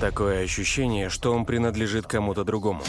[0.00, 2.82] Такое ощущение, что он принадлежит кому-то другому.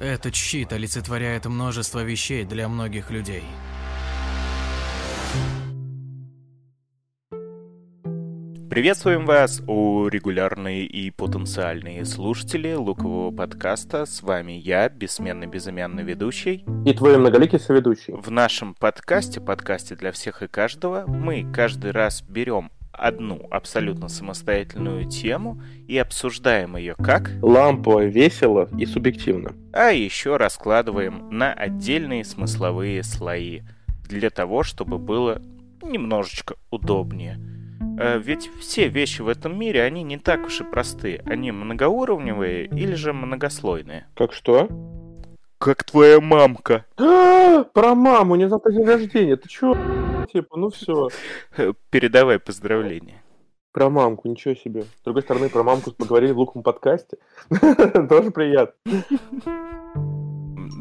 [0.00, 3.44] Этот щит олицетворяет множество вещей для многих людей.
[8.74, 14.04] Приветствуем вас, у регулярные и потенциальные слушатели лукового подкаста.
[14.04, 16.64] С вами я, бессменный безымянный ведущий.
[16.84, 18.12] И твой многоликий соведущий.
[18.12, 25.08] В нашем подкасте, подкасте для всех и каждого, мы каждый раз берем одну абсолютно самостоятельную
[25.08, 27.30] тему и обсуждаем ее как...
[27.42, 29.52] Лампово, весело и субъективно.
[29.72, 33.60] А еще раскладываем на отдельные смысловые слои
[34.08, 35.40] для того, чтобы было
[35.80, 37.53] немножечко удобнее.
[37.98, 41.22] Э, ведь все вещи в этом мире, они не так уж и простые.
[41.26, 44.06] Они многоуровневые или же многослойные.
[44.14, 44.68] Как что?
[45.58, 46.84] Как твоя мамка.
[46.96, 49.36] Про маму, не завтра день рождения.
[49.36, 49.76] Ты чё?
[50.32, 51.08] Типа, ну все.
[51.90, 53.22] Передавай поздравления.
[53.72, 54.82] Про мамку, ничего себе.
[54.82, 57.16] С другой стороны, про мамку поговорили в луковом подкасте.
[58.08, 58.74] Тоже приятно.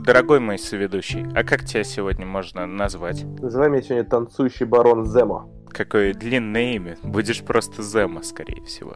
[0.05, 3.23] Дорогой мой соведущий, а как тебя сегодня можно назвать?
[3.39, 5.49] Называй меня сегодня танцующий барон Земо.
[5.69, 6.97] Какое длинное имя.
[7.03, 8.93] Будешь просто Зема, скорее всего.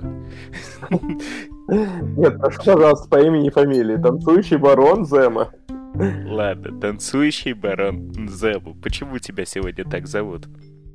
[1.70, 3.96] Нет, прошу, пожалуйста, по имени и фамилии.
[3.96, 5.50] Танцующий барон Зема.
[5.96, 8.76] Ладно, танцующий барон Зема.
[8.84, 10.50] Почему тебя сегодня так зовут?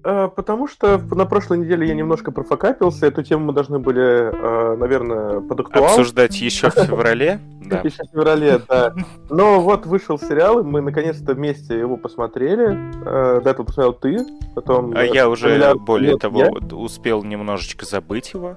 [0.05, 3.07] А, потому что на прошлой неделе я немножко профокапился.
[3.07, 5.85] Эту тему мы должны были, а, наверное, под актуал.
[5.85, 7.41] Обсуждать еще в феврале?
[7.63, 7.81] Да.
[7.85, 8.93] Еще в феврале, да.
[9.31, 12.77] Но вот вышел сериал, и мы наконец-то вместе его посмотрели.
[13.07, 14.19] А, до этого посмотрел ты,
[14.55, 14.93] потом...
[14.95, 18.57] А я уже, более того, успел немножечко забыть его.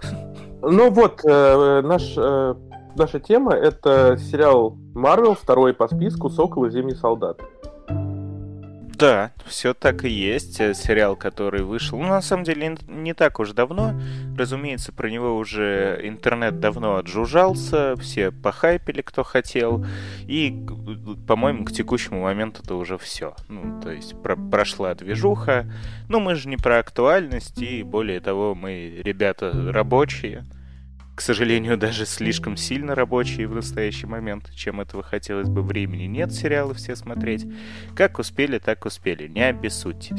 [0.62, 2.56] Ну вот, э, наш э,
[2.96, 7.40] наша тема это сериал Марвел, второй по списку «Сокол и Зимний солдат».
[8.98, 10.62] Да, все так и есть.
[10.62, 14.00] Э, сериал, который вышел, ну, на самом деле, не так уж давно.
[14.38, 19.86] Разумеется, про него уже интернет давно отжужжался, все похайпили, кто хотел.
[20.28, 20.66] И,
[21.28, 23.36] по-моему, к текущему моменту это уже все.
[23.50, 25.66] Ну, то есть про прошла движуха.
[26.08, 30.46] Но мы же не про актуальность, и более того, мы ребята рабочие
[31.16, 36.04] к сожалению, даже слишком сильно рабочие в настоящий момент, чем этого хотелось бы времени.
[36.04, 37.48] Нет сериалы все смотреть.
[37.96, 39.30] Как успели, так успели.
[39.30, 40.14] Не обессудьте.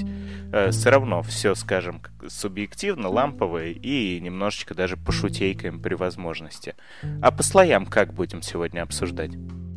[0.52, 6.74] Э, все равно все, скажем, субъективно, ламповое и немножечко даже пошутейкаем при возможности.
[7.20, 9.32] А по слоям как будем сегодня обсуждать?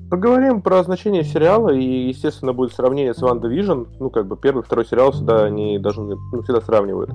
[0.09, 3.89] Поговорим про значение сериала, и, естественно, будет сравнение с Ван Division.
[3.99, 7.11] Ну, как бы первый, второй сериал всегда они должны, ну, всегда сравнивают.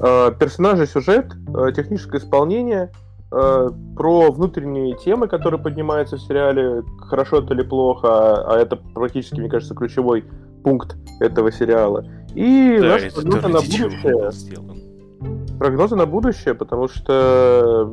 [0.00, 2.92] Э, персонажи, сюжет, э, техническое исполнение—
[3.30, 9.38] про внутренние темы, которые поднимаются в сериале, хорошо это или плохо, а, а это практически,
[9.38, 10.24] мне кажется, ключевой
[10.64, 12.06] пункт этого сериала.
[12.34, 15.58] И да, наши прогнозы на будущее.
[15.58, 17.92] Прогнозы на будущее, потому что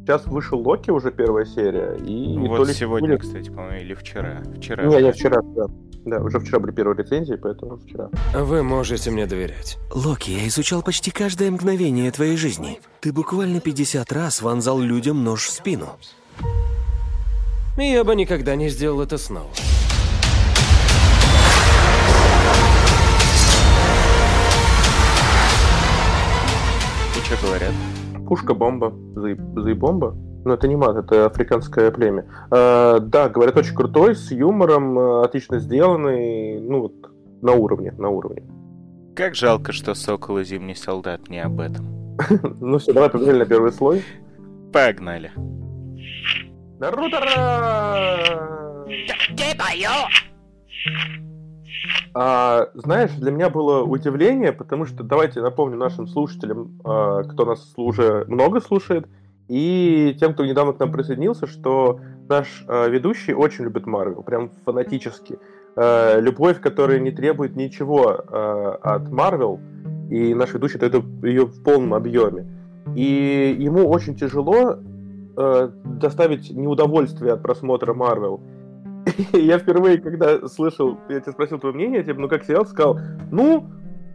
[0.00, 1.96] сейчас вышел Локи уже первая серия.
[1.96, 3.22] И вот то ли сегодня, будет...
[3.22, 4.42] кстати, по-моему, или вчера.
[4.56, 4.84] Вчера.
[4.84, 5.66] Не, не, вчера, да.
[6.08, 8.08] Да, уже вчера были первые рецензии, поэтому вчера.
[8.32, 9.76] Вы можете мне доверять.
[9.92, 12.80] Локи, я изучал почти каждое мгновение твоей жизни.
[13.00, 15.98] Ты буквально 50 раз вонзал людям нож в спину.
[17.76, 19.50] Я бы никогда не сделал это снова.
[27.16, 27.74] И что говорят?
[28.26, 30.16] Пушка-бомба, заебомба.
[30.44, 32.24] Ну, это не мат, это африканское племя.
[32.50, 36.94] А, да, говорят, очень крутой, с юмором, э, отлично сделанный, ну, вот,
[37.42, 38.42] на уровне, на уровне.
[39.14, 41.86] Как жалко, что Сокол и Зимний Солдат не об этом.
[42.60, 44.02] Ну все, давай побежали на первый слой.
[44.72, 45.32] Погнали.
[46.78, 47.18] Наруто!
[52.14, 57.72] А, знаешь, для меня было удивление, потому что, давайте напомню нашим слушателям, а, кто нас
[57.76, 59.06] уже много слушает,
[59.48, 64.50] и тем, кто недавно к нам присоединился, что наш э, ведущий очень любит Марвел, прям
[64.64, 65.38] фанатически.
[65.76, 69.60] Э, любовь, которая не требует ничего э, от Марвел,
[70.10, 72.46] и наш ведущий дает ее в полном объеме.
[72.94, 74.76] И ему очень тяжело
[75.36, 78.40] э, доставить неудовольствие от просмотра Марвел.
[79.32, 82.98] Я впервые, когда слышал, я тебя спросил твое мнение, типа, ну как сериал, сказал,
[83.30, 83.70] ну,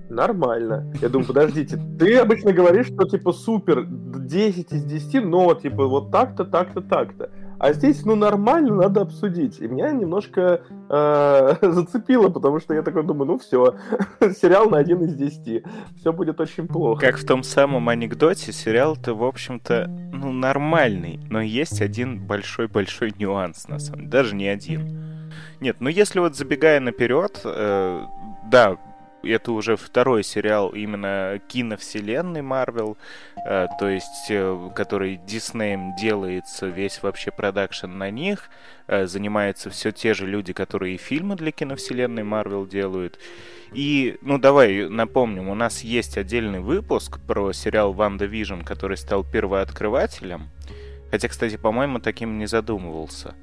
[0.10, 0.92] нормально.
[1.02, 6.12] Я думаю, подождите, ты обычно говоришь, что типа супер 10 из 10, но типа вот
[6.12, 7.30] так-то, так-то, так-то.
[7.60, 9.62] А здесь, ну, нормально, надо обсудить.
[9.62, 13.76] И меня немножко э, зацепило, потому что я такой думаю, ну все,
[14.20, 15.64] сериал на один из десяти.
[15.98, 17.00] Все будет очень плохо.
[17.00, 21.22] Как в том самом анекдоте, сериал-то, в общем-то, ну, нормальный.
[21.30, 24.12] Но есть один большой-большой нюанс, на самом деле.
[24.12, 25.30] Даже не один.
[25.62, 28.06] Нет, ну если вот забегая наперед, э,
[28.52, 28.78] да,
[29.32, 32.98] это уже второй сериал именно киновселенной Марвел,
[33.46, 38.50] э, то есть э, который Диснеем делается, весь вообще продакшн на них,
[38.88, 43.20] э, занимаются все те же люди, которые и фильмы для киновселенной Марвел делают.
[43.74, 50.50] И, ну давай напомним, у нас есть отдельный выпуск про сериал «WandaVision», который стал первооткрывателем.
[51.10, 53.36] Хотя, кстати, по-моему, таким не задумывался.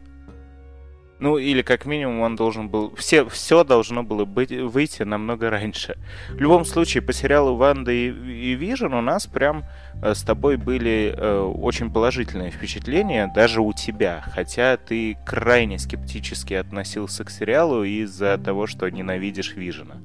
[1.20, 2.94] Ну, или как минимум он должен был...
[2.96, 5.99] Все, все должно было быть, выйти намного раньше.
[6.31, 9.64] В любом случае, по сериалу Ванда и, и Вижн у нас прям
[10.02, 14.25] э, с тобой были э, очень положительные впечатления, даже у тебя.
[14.32, 19.96] Хотя ты крайне скептически относился к сериалу из-за того, что ненавидишь Вижена.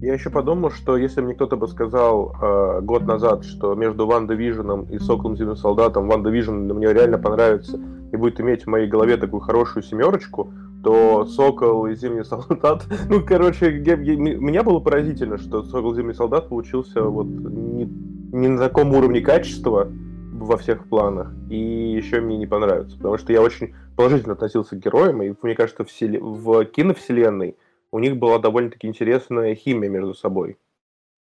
[0.00, 4.32] Я еще подумал, что если мне кто-то бы сказал э, год назад, что между Ванда
[4.32, 7.78] Виженом и Соколом Зимним Солдатом WandaVision мне реально понравится
[8.12, 10.52] и будет иметь в моей голове такую хорошую семерочку,
[10.84, 12.86] то Сокол и Зимний Солдат...
[13.08, 17.84] Ну, короче, я, я, меня было поразительно, что Сокол и Зимний Солдат получился вот не,
[18.32, 19.88] не на таком уровне качества
[20.32, 24.80] во всех планах, и еще мне не понравится, потому что я очень положительно относился к
[24.80, 26.20] героям, и мне кажется, в, селе...
[26.20, 27.56] в киновселенной
[27.92, 30.56] у них была довольно-таки интересная химия между собой.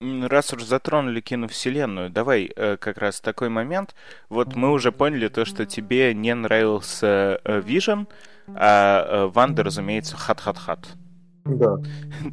[0.01, 3.95] Раз уж затронули киновселенную, давай э, как раз такой момент.
[4.27, 8.05] Вот мы уже поняли то, что тебе не нравился э, Vision,
[8.47, 10.85] а э, Ванда, разумеется, хат-хат-хат.
[11.45, 11.77] Да.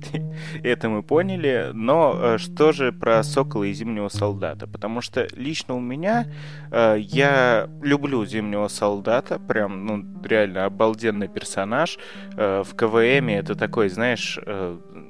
[0.62, 1.70] Это мы поняли.
[1.74, 4.66] Но э, что же про Сокола и Зимнего Солдата?
[4.66, 6.28] Потому что лично у меня
[6.70, 9.38] э, я люблю Зимнего Солдата.
[9.38, 11.98] Прям, ну, реально обалденный персонаж.
[12.38, 14.38] Э, в КВМ это такой, знаешь,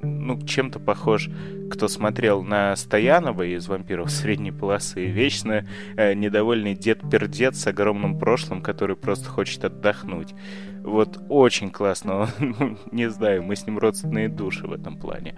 [0.02, 1.30] ну, чем-то похож,
[1.70, 5.06] кто смотрел на Стоянова из «Вампиров средней полосы».
[5.06, 5.64] Вечно
[5.96, 10.34] недовольный дед-пердед с огромным прошлым, который просто хочет отдохнуть.
[10.84, 12.28] Вот очень классно.
[12.38, 15.34] Ну, не знаю, мы с ним родственные души в этом плане.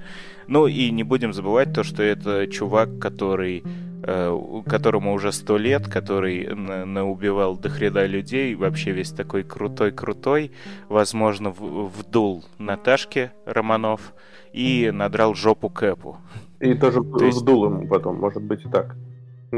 [0.49, 3.62] Ну и не будем забывать то, что это чувак, который
[4.02, 10.50] э, которому уже сто лет, который наубивал до хрена людей, вообще весь такой крутой-крутой,
[10.88, 14.14] возможно, вдул Наташке Романов
[14.52, 16.19] и надрал жопу Кэпу.
[16.61, 17.43] И тоже То есть...
[17.43, 18.96] вдул ему потом, может быть и так.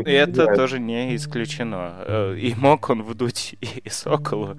[0.05, 0.57] Это знает.
[0.57, 1.95] тоже не исключено.
[2.07, 4.57] Э, и мог он вдуть и Соколу,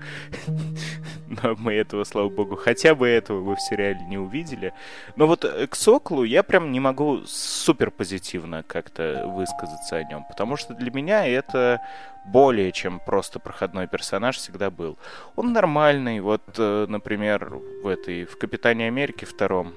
[1.27, 4.73] но мы этого, слава богу, хотя бы этого вы в сериале не увидели.
[5.15, 10.25] Но вот э, к Соколу я прям не могу супер позитивно как-то высказаться о нем,
[10.27, 11.81] потому что для меня это
[12.25, 14.97] более чем просто проходной персонаж всегда был.
[15.35, 19.73] Он нормальный, вот, э, например, в этой, в Капитане Америки втором,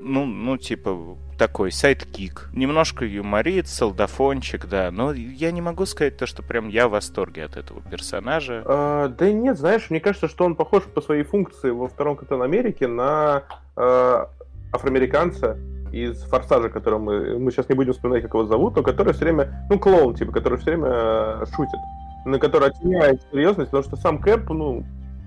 [0.00, 2.50] ну, ну, типа, такой сайт-кик.
[2.52, 4.90] Немножко юморит, солдафончик, да.
[4.90, 8.62] Но я не могу сказать то, что прям я в восторге от этого персонажа.
[8.66, 12.42] А, да нет, знаешь, мне кажется, что он похож по своей функции во втором Капитан
[12.42, 13.44] Америке на
[13.76, 14.26] э,
[14.72, 15.58] афроамериканца
[15.92, 19.24] из Форсажа, которого мы, мы сейчас не будем вспоминать, как его зовут, но который все
[19.24, 21.80] время, ну, клоун, типа, который все время э, шутит,
[22.24, 24.84] на который оттеняет серьезность, потому что сам Кэп, ну,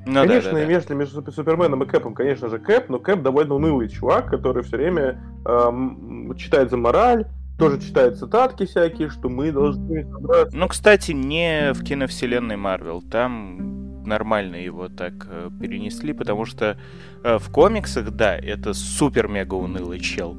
[0.07, 3.55] ну, конечно, да, да, между, между Суперменом и Кэпом, конечно же, Кэп, но Кэп довольно
[3.55, 7.25] унылый чувак, который все время э, читает за мораль,
[7.57, 10.55] тоже читает цитатки всякие, что мы должны собраться.
[10.55, 13.01] Ну, кстати, не в киновселенной Марвел.
[13.01, 16.77] Там нормально его так э, перенесли, потому что
[17.23, 20.37] э, в комиксах, да, это супер-мега унылый чел.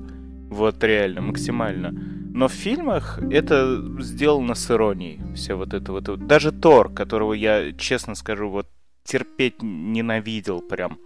[0.49, 1.93] Вот реально, максимально.
[2.33, 5.21] Но в фильмах это сделано с иронией.
[5.35, 6.27] Все вот это вот.
[6.27, 8.69] Даже Тор, которого я, честно скажу, вот
[9.09, 10.99] терпеть ненавидел прям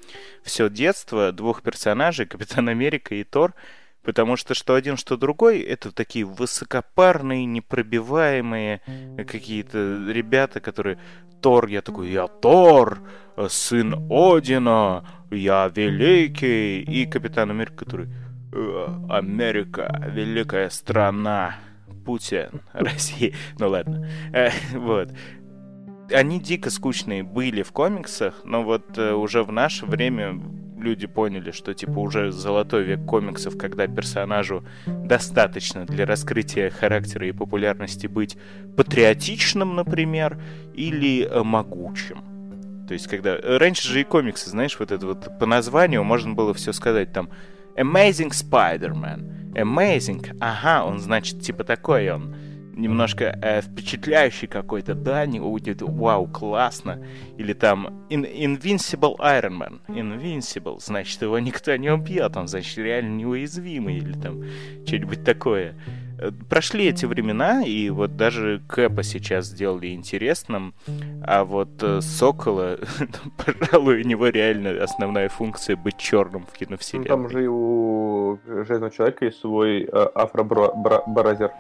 [0.42, 3.54] все детство двух персонажей, Капитан Америка и Тор,
[4.02, 8.80] потому что что один, что другой, это такие высокопарные, непробиваемые
[9.16, 10.98] какие-то ребята, которые
[11.40, 13.00] Тор, я такой, я Тор,
[13.48, 18.08] сын Одина, я великий, и Капитан Америка, который
[18.54, 21.56] «Э, Америка, великая страна,
[22.04, 25.08] Путин, Россия, ну ладно, э, вот
[26.12, 30.40] они дико скучные были в комиксах, но вот э, уже в наше время
[30.78, 37.32] люди поняли, что типа уже золотой век комиксов, когда персонажу достаточно для раскрытия характера и
[37.32, 38.36] популярности быть
[38.76, 40.38] патриотичным, например,
[40.74, 42.24] или э, могучим.
[42.88, 43.36] То есть, когда...
[43.36, 47.12] Э, раньше же и комиксы, знаешь, вот это вот по названию можно было все сказать
[47.12, 47.30] там
[47.76, 49.54] Amazing Spider-Man.
[49.54, 52.34] Amazing, ага, он значит типа такой он
[52.74, 57.04] немножко э, впечатляющий какой-то, да, не будет, вау, классно.
[57.38, 59.80] Или там In Invincible Iron Man.
[59.88, 64.42] Invincible, значит, его никто не убьет, он, значит, реально неуязвимый, или там
[64.86, 65.74] что-нибудь такое.
[66.48, 70.74] Прошли эти времена, и вот даже Кэпа сейчас сделали интересным,
[71.24, 72.78] а вот э, Сокола,
[73.44, 77.08] пожалуй, у него реально основная функция быть черным в киновселенной.
[77.08, 81.52] Ну, там же и у Железного Человека есть свой э, афро-бразер.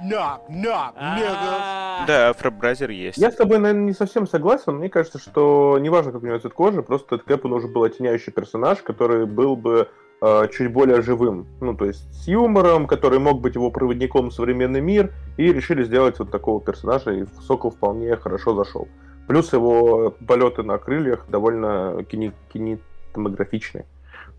[2.06, 3.18] Да, афро-бразер есть.
[3.18, 4.76] Я с тобой, наверное, не совсем согласен.
[4.76, 8.78] Мне кажется, что неважно, как у него цвет кожи, просто Кэпу нужен был оттеняющий персонаж,
[8.78, 9.88] который был бы
[10.22, 11.46] э, чуть более живым.
[11.60, 15.84] Ну, то есть с юмором, который мог быть его проводником в современный мир, и решили
[15.84, 18.88] сделать вот такого персонажа, и Сокол вполне хорошо зашел.
[19.26, 23.84] Плюс его полеты на крыльях довольно кини кинематографичны,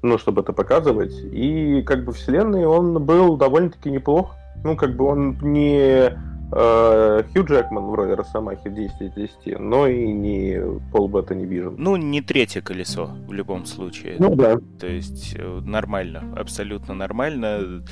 [0.01, 1.13] ну, чтобы это показывать.
[1.31, 4.35] И как бы вселенной он был довольно-таки неплох.
[4.63, 6.17] Ну, как бы он не
[6.53, 11.73] Хью Джекман в роли Росомахи 10 из 10, но и не Пол Беттани Вижн.
[11.77, 14.17] Ну, не третье колесо в любом случае.
[14.19, 14.59] Ну да.
[14.79, 17.83] То есть э, нормально, абсолютно нормально.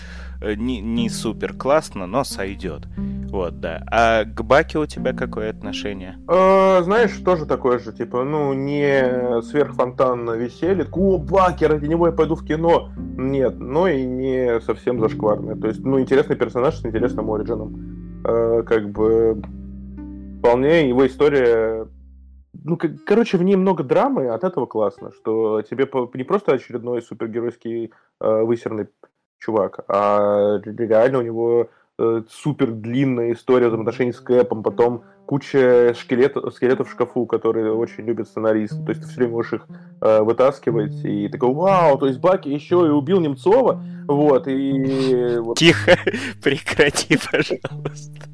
[0.42, 2.88] Э, не, не супер классно, но сойдет.
[3.30, 3.84] Вот, да.
[3.90, 6.18] А к Баке у тебя какое отношение?
[6.28, 10.86] Э, знаешь, тоже такое же, типа, ну, не сверхфонтанно веселье.
[10.92, 12.90] О, Баки, ради него я пойду в кино.
[13.18, 15.56] Нет, но и не совсем зашкварное.
[15.56, 18.01] То есть, ну, интересный персонаж с интересным оригином.
[18.24, 19.42] Э, как бы
[20.40, 21.88] вполне его история
[22.64, 27.02] ну, как, короче, в ней много драмы, от этого классно, что тебе не просто очередной
[27.02, 28.88] супергеройский э, высерный
[29.40, 31.70] чувак, а реально у него
[32.02, 38.04] э, супер длинная история взаимоотношений с Кэпом, потом куча скелетов, скелетов в шкафу, которые очень
[38.06, 39.68] любят сценаристы, то есть ты все время можешь их
[40.02, 45.38] э, вытаскивать, и такой, вау, то есть Баки еще и убил Немцова, вот, и...
[45.40, 45.58] Вот.
[45.58, 45.98] Тихо,
[46.44, 48.28] прекрати, пожалуйста,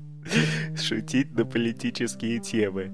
[0.75, 2.91] шутить на политические темы.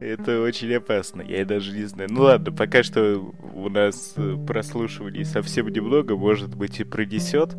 [0.00, 2.08] Это очень опасно, я даже не знаю.
[2.12, 7.56] Ну ладно, пока что у нас э, прослушиваний совсем немного, может быть и пронесет,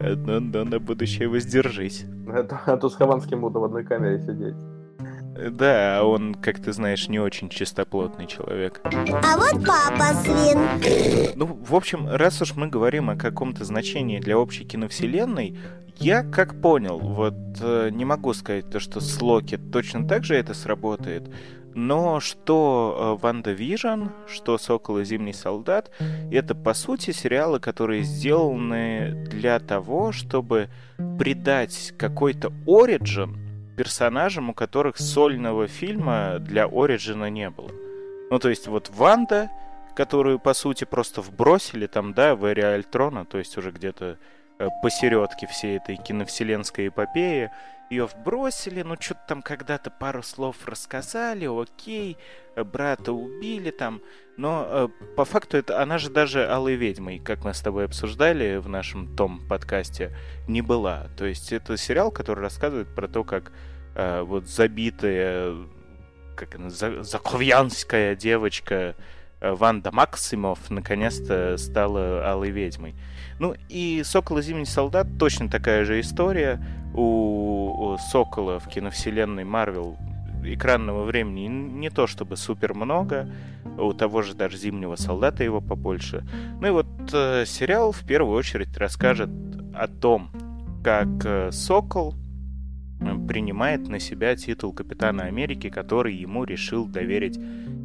[0.00, 2.04] но, но на будущее воздержись.
[2.66, 4.56] А то с Хованским буду в одной камере сидеть.
[5.50, 8.80] Да, он, как ты знаешь, не очень чистоплотный человек.
[8.84, 11.32] А вот папа свин.
[11.36, 15.56] Ну, в общем, раз уж мы говорим о каком-то значении для общей киновселенной,
[15.96, 20.34] я как понял, вот э, не могу сказать то, что с Локи точно так же
[20.34, 21.30] это сработает,
[21.74, 25.90] но что э, WandaVision, что Сокол и Зимний Солдат,
[26.30, 30.68] это по сути сериалы, которые сделаны для того, чтобы
[31.18, 33.36] придать какой-то оригин
[33.76, 37.70] персонажам, у которых сольного фильма для Ориджина не было.
[38.30, 39.50] Ну, то есть вот Ванда,
[39.94, 44.18] которую, по сути, просто вбросили там, да, в Эре Альтрона, то есть уже где-то
[44.58, 47.50] э, посередке всей этой киновселенской эпопеи,
[47.90, 52.16] ее вбросили, ну что-то там когда-то пару слов рассказали, окей,
[52.56, 54.00] брата убили там,
[54.36, 58.56] но э, по факту это она же даже Алой Ведьмой, как мы с тобой обсуждали
[58.58, 60.16] в нашем том подкасте,
[60.46, 61.08] не была.
[61.16, 63.52] То есть это сериал, который рассказывает про то, как
[63.96, 65.56] э, вот забитая,
[66.36, 68.94] как она, за, заковьянская девочка
[69.40, 72.94] э, Ванда Максимов наконец-то стала Алой Ведьмой.
[73.40, 76.64] Ну и «Сокол и Зимний солдат» точно такая же история.
[76.94, 79.96] У, «Сокола» в киновселенной Марвел
[80.42, 83.28] экранного времени не то чтобы супер много,
[83.78, 86.24] у того же даже «Зимнего солдата» его побольше.
[86.60, 89.30] Ну и вот э, сериал в первую очередь расскажет
[89.74, 90.30] о том,
[90.82, 92.14] как э, «Сокол»
[93.28, 97.38] принимает на себя титул Капитана Америки, который ему решил доверить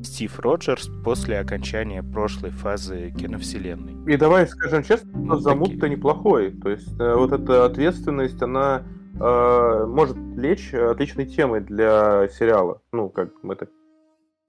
[0.05, 4.13] Стив Роджерс после окончания прошлой фазы киновселенной.
[4.13, 6.51] И давай скажем честно, замут-то неплохой.
[6.51, 8.83] То есть э, вот эта ответственность, она
[9.19, 12.81] э, может лечь отличной темой для сериала.
[12.91, 13.67] Ну, как это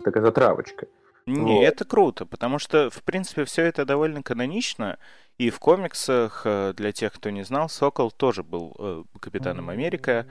[0.04, 0.86] такая затравочка.
[1.26, 1.62] Не, вот.
[1.62, 4.98] это круто, потому что, в принципе, все это довольно канонично.
[5.38, 10.26] И в комиксах, э, для тех, кто не знал, Сокол тоже был э, Капитаном Америка.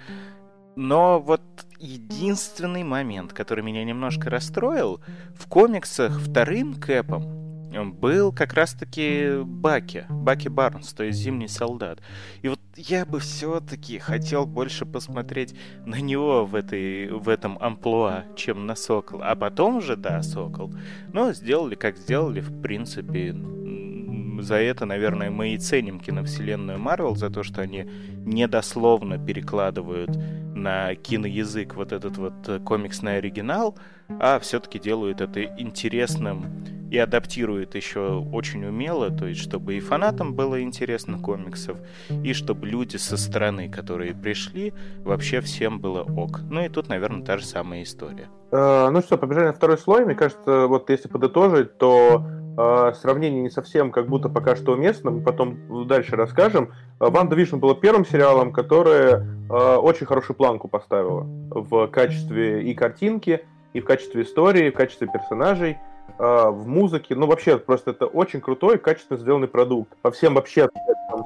[0.76, 1.42] Но вот
[1.80, 5.02] единственный момент, который меня немножко расстроил,
[5.36, 7.46] в комиксах вторым Кэпом
[7.84, 12.00] был как раз-таки Баки, Баки Барнс, то есть Зимний Солдат.
[12.42, 15.56] И вот я бы все-таки хотел больше посмотреть
[15.86, 19.22] на него в, этой, в этом амплуа, чем на Сокол.
[19.24, 20.74] А потом же, да, Сокол.
[21.12, 23.34] Но сделали, как сделали, в принципе,
[24.42, 27.86] за это, наверное, мы и ценим киновселенную Марвел, за то, что они
[28.26, 30.10] недословно перекладывают
[30.56, 33.78] на киноязык вот этот вот э, комиксный оригинал,
[34.20, 40.34] а все-таки делают это интересным и адаптируют еще очень умело, то есть чтобы и фанатам
[40.34, 41.78] было интересно комиксов,
[42.24, 46.42] и чтобы люди со стороны, которые пришли, вообще всем было ок.
[46.50, 48.30] Ну и тут, наверное, та же самая история.
[48.52, 50.06] Э, ну что, побежали на второй слой.
[50.06, 55.22] Мне кажется, вот если подытожить, то сравнение не совсем как будто пока что уместно, мы
[55.22, 56.72] потом дальше расскажем.
[57.00, 63.46] Ванда Вишн было первым сериалом, которое э, очень хорошую планку поставило в качестве и картинки,
[63.74, 65.78] и в качестве истории, и в качестве персонажей.
[66.18, 67.16] А, в музыке.
[67.16, 69.96] Ну, вообще, просто это очень крутой, качественно сделанный продукт.
[70.02, 70.70] По всем вообще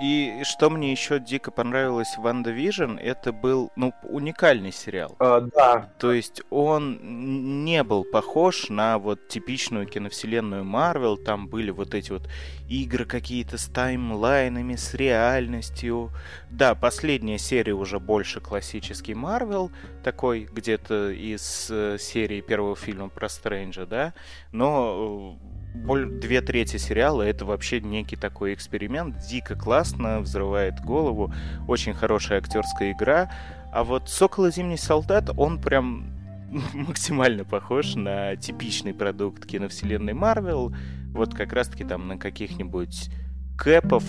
[0.01, 5.15] и что мне еще дико понравилось в WandaVision, это был, ну, уникальный сериал.
[5.19, 5.89] А, да.
[5.99, 12.11] То есть он не был похож на вот типичную киновселенную Марвел, там были вот эти
[12.11, 12.23] вот
[12.69, 16.11] игры какие-то с таймлайнами, с реальностью.
[16.51, 19.71] Да, последняя серия уже больше классический Марвел,
[20.03, 24.13] такой где-то из э, серии первого фильма про Стрэнджа, да,
[24.51, 25.37] но
[25.73, 31.33] э, две трети сериала это вообще некий такой эксперимент, дико классно, взрывает голову,
[31.67, 33.31] очень хорошая актерская игра,
[33.71, 36.19] а вот «Сокол и Зимний солдат», он прям
[36.73, 40.73] максимально похож на типичный продукт киновселенной Марвел,
[41.13, 43.09] вот как раз-таки там на каких-нибудь
[43.57, 44.03] Кэпов,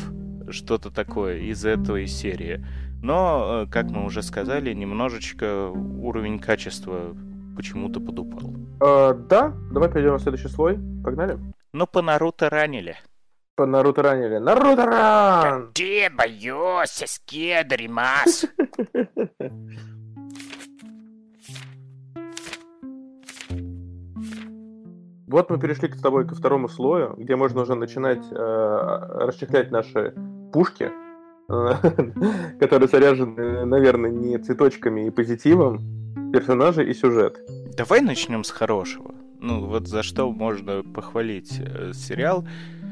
[0.51, 2.65] что-то такое из этой серии.
[3.03, 7.17] Но, э, как мы уже сказали, немножечко уровень качества
[7.57, 8.55] почему-то подупал.
[8.81, 10.79] Э, да, давай перейдем на следующий слой.
[11.03, 11.39] Погнали.
[11.73, 12.97] Ну, по Наруто ранили.
[13.57, 14.39] По Наруто ранили.
[14.39, 15.71] Наруто ран!
[15.75, 18.47] Ты боишься, скедримас!
[25.31, 30.13] Вот мы перешли с тобой ко второму слою, где можно уже начинать э, расчехлять наши
[30.53, 30.91] пушки,
[32.59, 35.79] которые заряжены, наверное, не цветочками и позитивом,
[36.33, 37.39] персонажи и сюжет.
[37.77, 39.15] Давай начнем с хорошего.
[39.39, 42.45] Ну, вот за что можно похвалить э, сериал.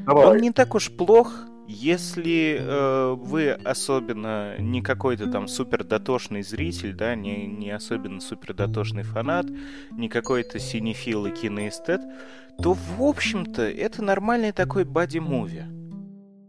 [0.05, 0.27] Давай.
[0.27, 6.95] Он не так уж плох, если э, вы особенно не какой-то там супер дотошный зритель,
[6.95, 9.45] да, не, не особенно супер дотошный фанат,
[9.91, 12.01] не какой-то синефил и киноэстет,
[12.57, 15.65] то, в общем-то, это нормальный такой боди-муви.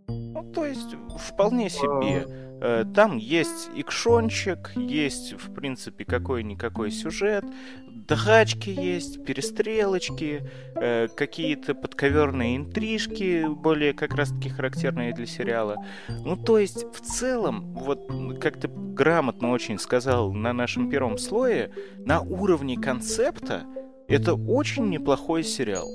[0.09, 2.27] Ну, то есть, вполне себе.
[2.61, 7.45] Э, там есть икшончик, есть, в принципе, какой-никакой сюжет,
[7.89, 10.43] драчки есть, перестрелочки,
[10.75, 15.77] э, какие-то подковерные интрижки, более как раз-таки характерные для сериала.
[16.09, 21.71] Ну, то есть, в целом, вот как ты грамотно очень сказал на нашем первом слое,
[22.05, 23.65] на уровне концепта
[24.07, 25.89] это очень неплохой сериал.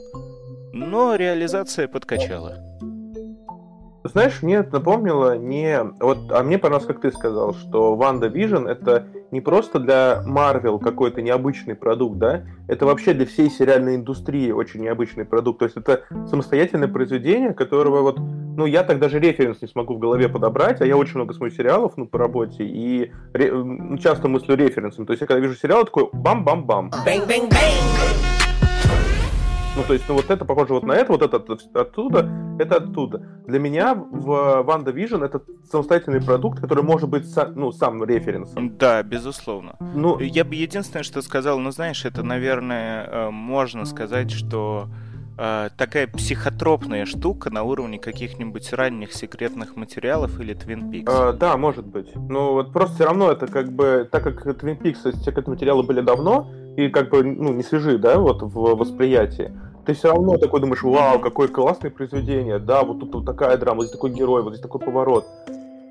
[0.74, 2.58] Но реализация подкачала.
[4.08, 5.80] Знаешь, мне это напомнило не...
[6.00, 11.24] Вот, а мне понравилось, как ты сказал, что WandaVision это не просто для Марвел какой-то
[11.24, 12.44] необычный продукт, да?
[12.68, 15.60] Это вообще для всей сериальной индустрии очень необычный продукт.
[15.60, 18.20] То есть это самостоятельное произведение, которого вот...
[18.20, 21.56] Ну, я так даже референс не смогу в голове подобрать, а я очень много смотрю
[21.56, 23.52] сериалов, ну, по работе, и ре...
[24.02, 25.08] часто мыслю референсом.
[25.08, 26.92] То есть я когда вижу сериал, такой бам-бам-бам.
[27.04, 28.35] Bang-bang-bang!
[29.76, 31.38] Ну, то есть, ну, вот это похоже вот на это, вот это
[31.74, 33.22] оттуда, это оттуда.
[33.46, 38.78] Для меня в Ванда Vision это самостоятельный продукт, который может быть, ну, сам референсом.
[38.78, 39.76] Да, безусловно.
[39.94, 44.88] Ну, я бы единственное, что сказал, ну, знаешь, это, наверное, э, можно сказать, что
[45.38, 51.06] э, такая психотропная штука на уровне каких-нибудь ранних секретных материалов или Twin Peaks.
[51.08, 52.16] А, да, может быть.
[52.16, 56.00] Ну вот просто все равно это как бы, так как Twin Peaks секретные материалы были
[56.02, 59.52] давно, и как бы, ну, не свежи, да, вот в восприятии,
[59.86, 63.78] ты все равно такой думаешь, вау, какое классное произведение, да, вот тут вот такая драма,
[63.78, 65.26] вот здесь такой герой, вот здесь такой поворот.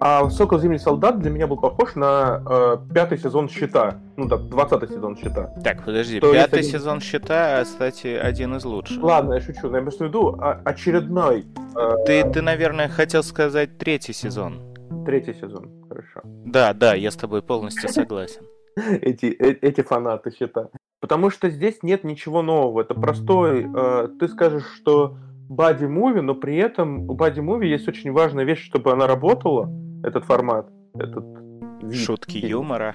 [0.01, 4.01] А «Сокол Зимний солдат» для меня был похож на э, пятый сезон «Щита».
[4.17, 5.55] Ну да, двадцатый сезон «Щита».
[5.63, 6.71] Так, подожди, То пятый один...
[6.71, 9.03] сезон «Щита», кстати, один из лучших.
[9.03, 11.47] Ладно, я шучу, но я просто веду а, очередной.
[11.77, 11.95] Э...
[12.05, 14.61] Ты, ты, наверное, хотел сказать третий сезон.
[15.07, 16.21] Третий сезон, хорошо.
[16.45, 18.43] Да, да, я с тобой полностью согласен.
[19.01, 20.69] Эти, э, эти фанаты «Щита».
[21.01, 22.81] Потому что здесь нет ничего нового.
[22.81, 23.67] Это простой...
[23.75, 25.17] Э, ты скажешь, что
[25.49, 29.71] бади-муви, но при этом у бади-муви есть очень важная вещь, чтобы она работала,
[30.03, 31.25] этот формат, этот
[31.83, 32.01] вид.
[32.01, 32.95] Шутки юмора.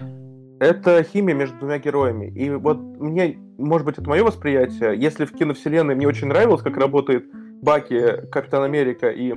[0.59, 2.27] Это химия между двумя героями.
[2.37, 6.75] И вот мне, может быть, это мое восприятие, если в киновселенной мне очень нравилось, как
[6.77, 7.25] работает
[7.61, 9.33] Баки, Капитан Америка и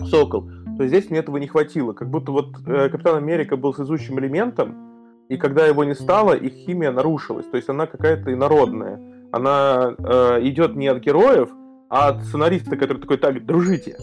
[0.00, 1.92] Сокол, то здесь мне этого не хватило.
[1.92, 4.87] Как будто вот э, Капитан Америка был связующим элементом,
[5.28, 7.46] и когда его не стало, их химия нарушилась.
[7.46, 9.00] То есть она какая-то инородная.
[9.30, 11.50] Она э, идет не от героев,
[11.90, 13.96] а от сценариста, который такой, так, дружите,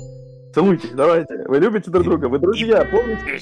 [0.53, 1.45] целуйтесь, давайте.
[1.47, 3.41] Вы любите друг друга, вы друзья, помните?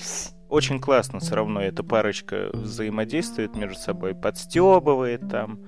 [0.50, 5.60] Очень классно все равно эта парочка взаимодействует между собой, подстебывает там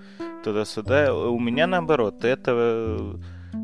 [0.43, 1.13] туда-сюда.
[1.13, 3.17] У меня наоборот, это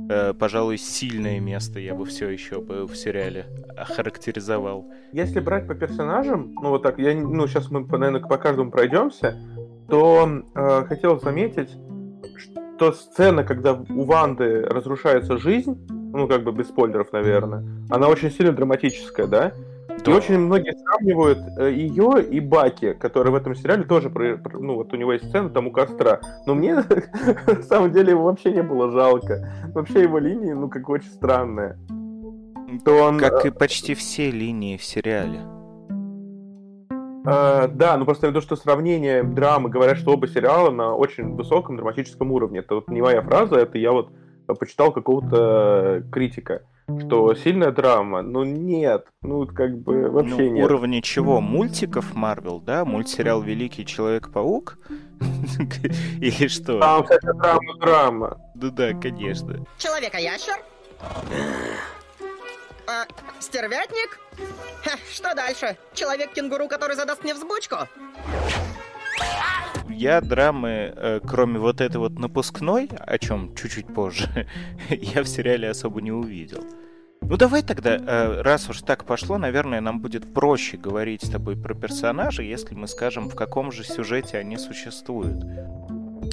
[0.10, 4.88] э, пожалуй, сильное место я бы все еще бы в сериале охарактеризовал.
[5.12, 9.38] Если брать по персонажам, ну вот так, я, ну сейчас мы, наверное, по каждому пройдемся,
[9.90, 11.70] то э, хотел заметить,
[12.38, 17.64] что сцена, когда у Ванды разрушается жизнь, ну, как бы без спойлеров, наверное.
[17.90, 19.54] Она очень сильно драматическая, да?
[20.02, 20.16] И Да.
[20.16, 24.76] очень многие сравнивают э, ее и Баки, который в этом сериале тоже, про- про- ну,
[24.76, 26.20] вот у него есть сцена там у костра.
[26.48, 26.74] Но мне,
[27.48, 29.48] на самом деле, его вообще не было жалко.
[29.76, 31.78] Вообще его линии, ну, как очень странные.
[32.84, 33.20] То он...
[33.20, 35.42] Как и почти все линии в сериале.
[37.24, 41.76] Э, да, ну просто то, что сравнение драмы, говорят, что оба сериала на очень высоком
[41.78, 42.60] драматическом уровне.
[42.60, 44.14] Это вот не моя фраза, это я вот э,
[44.48, 46.64] почитал какого-то критика,
[47.00, 50.66] что сильная драма, ну нет, ну вот как бы вообще ну, нет.
[50.66, 51.42] уровне чего?
[51.42, 52.86] Мультиков Марвел, да?
[52.86, 54.78] Мультсериал Великий Человек-паук?
[56.20, 56.80] Или что?
[56.80, 58.42] Там, кстати, драма, драма.
[58.56, 59.66] Ну да, конечно.
[59.78, 60.56] Человека-ящер?
[62.88, 63.06] А,
[63.40, 64.20] стервятник?
[64.84, 65.78] Ха, что дальше?
[65.94, 67.78] Человек-кенгуру, который задаст мне взбучку?
[69.92, 74.48] Я драмы, э, кроме вот этой вот напускной, о чем чуть-чуть позже,
[74.90, 76.64] я в сериале особо не увидел.
[77.22, 81.56] Ну давай тогда, э, раз уж так пошло, наверное, нам будет проще говорить с тобой
[81.56, 85.46] про персонажей, если мы скажем, в каком же сюжете они существуют.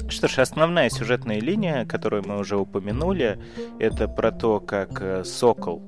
[0.09, 3.39] Что ж, основная сюжетная линия, которую мы уже упомянули,
[3.79, 5.83] это про то, как э, Сокол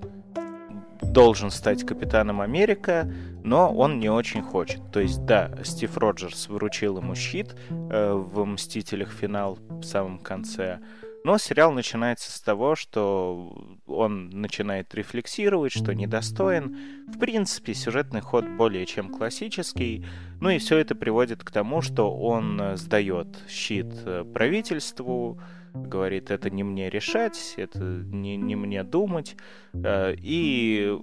[1.02, 3.12] должен стать капитаном Америка,
[3.44, 4.82] но он не очень хочет.
[4.92, 9.12] То есть, да, Стив Роджерс вручил ему щит э, в «Мстителях.
[9.12, 10.80] Финал» в самом конце,
[11.24, 16.78] но сериал начинается с того, что он начинает рефлексировать, что недостоин.
[17.08, 20.06] В принципе, сюжетный ход более чем классический.
[20.40, 25.40] Ну и все это приводит к тому, что он э, сдает щит э, правительству,
[25.74, 29.36] говорит, это не мне решать, это не, не мне думать.
[29.74, 30.98] Э, И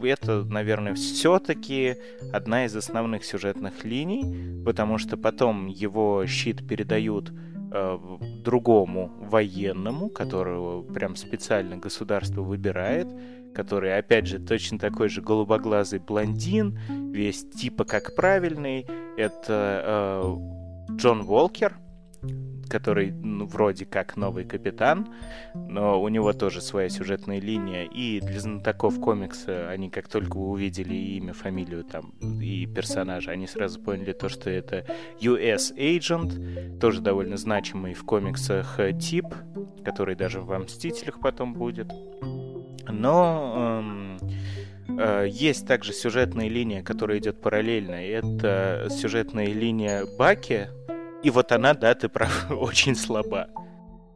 [0.00, 1.96] это, наверное, все-таки
[2.32, 7.32] одна из основных сюжетных линий, потому что потом его щит передают
[7.72, 7.98] э,
[8.44, 13.08] другому военному, которого прям специально государство выбирает,
[13.54, 16.78] который, опять же, точно такой же голубоглазый блондин,
[17.12, 18.86] весь типа как правильный.
[19.16, 21.76] Это э, Джон Волкер,
[22.68, 25.08] который ну, вроде как новый капитан,
[25.54, 27.84] но у него тоже своя сюжетная линия.
[27.84, 33.80] И для знатоков комикса они как только увидели имя, фамилию там и персонажа, они сразу
[33.80, 34.84] поняли то, что это
[35.20, 39.26] US Agent, тоже довольно значимый в комиксах тип,
[39.84, 41.88] который даже в «Мстителях» потом будет.
[42.90, 44.18] Но эм,
[44.98, 47.94] э, есть также сюжетная линия, которая идет параллельно.
[47.94, 50.68] Это сюжетная линия Баки,
[51.22, 53.48] и вот она, да, ты прав, очень слаба.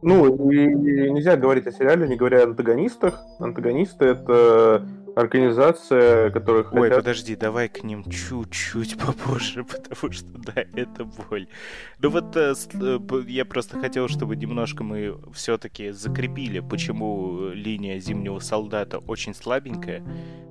[0.01, 3.21] Ну, и нельзя говорить о сериале, не говоря о антагонистах.
[3.39, 6.97] Антагонисты— это организация, которая Ой, хотят...
[6.97, 11.47] подожди, давай к ним чуть-чуть попозже, потому что, да, это боль.
[11.99, 18.39] Ну вот э, э, я просто хотел, чтобы немножко мы все-таки закрепили, почему линия Зимнего
[18.39, 20.03] Солдата очень слабенькая,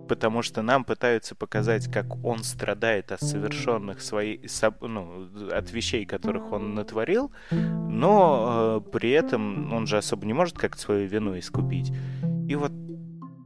[0.09, 6.53] потому что нам пытаются показать, как он страдает от совершенных соб- ну, от вещей, которых
[6.53, 11.93] он натворил, но э, при этом он же особо не может как-то свою вину искупить.
[12.49, 12.73] И вот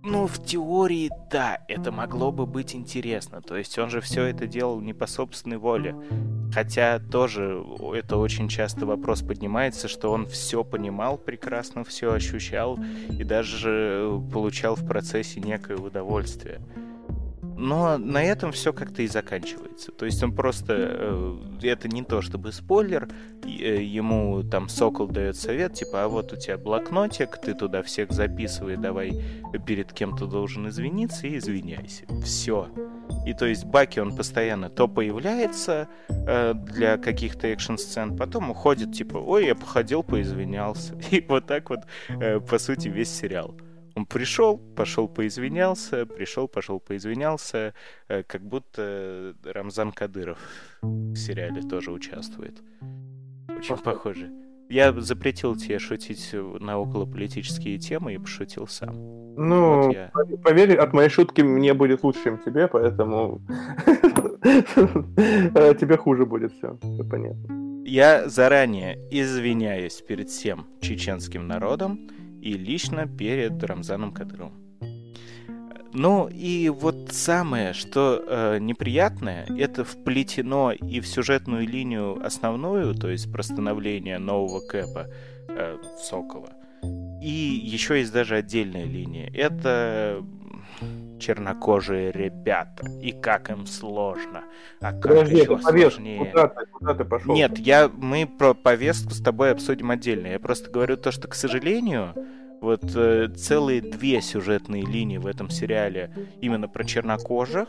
[0.07, 3.43] ну, в теории, да, это могло бы быть интересно.
[3.43, 5.97] То есть он же все это делал не по собственной воле.
[6.53, 7.63] Хотя тоже
[7.95, 12.79] это очень часто вопрос поднимается, что он все понимал прекрасно, все ощущал
[13.11, 16.61] и даже получал в процессе некое удовольствие.
[17.59, 19.91] Но на этом все как-то и заканчивается.
[19.93, 20.75] То есть он просто...
[20.77, 23.09] э, это не то чтобы спойлер.
[23.45, 28.13] э, Ему там Сокол дает совет, типа, а вот у тебя блокнотик, ты туда всех
[28.13, 29.23] записывай, давай
[29.67, 32.05] перед кем-то должен извиниться и извиняйся.
[32.23, 32.69] Все.
[33.27, 39.17] И то есть Баки, он постоянно то появляется э, для каких-то экшн-сцен, потом уходит, типа,
[39.17, 40.95] ой, я походил, поизвинялся.
[41.11, 41.81] И вот так вот,
[42.49, 43.55] по сути, весь сериал.
[43.97, 47.73] Он пришел, пошел поизвинялся, пришел, пошел поизвинялся,
[48.09, 50.39] э, как будто Рамзан Кадыров
[50.83, 52.63] в сериале тоже участвует.
[53.49, 54.31] Очень похоже.
[54.69, 58.95] Я запретил тебе шутить на околополитические темы и пошутил сам.
[59.37, 60.11] Ну, Вот я.
[60.45, 63.41] поверь, от моей шутки мне будет лучше, чем тебе, поэтому
[64.43, 66.77] тебе хуже будет все.
[67.09, 67.83] понятно.
[67.87, 72.11] Я заранее извиняюсь перед всем чеченским народом
[72.47, 74.53] и лично перед Рамзаном Кадыровым.
[75.93, 83.09] Ну и вот самое, что э, неприятное, это вплетено и в сюжетную линию основную, то
[83.09, 85.07] есть про становление нового Кэпа
[85.49, 86.53] э, Сокола.
[87.23, 89.31] И еще есть даже отдельная линия.
[89.35, 90.23] Это
[91.19, 92.87] чернокожие ребята.
[93.03, 94.45] И как им сложно.
[94.81, 96.25] А как Подожди, еще сложнее.
[96.27, 97.35] Куда ты, куда ты пошел?
[97.35, 100.29] Нет, я, мы про повестку с тобой обсудим отдельно.
[100.29, 102.15] Я просто говорю то, что, к сожалению,
[102.61, 107.69] Вот э, целые две сюжетные линии в этом сериале именно про чернокожих,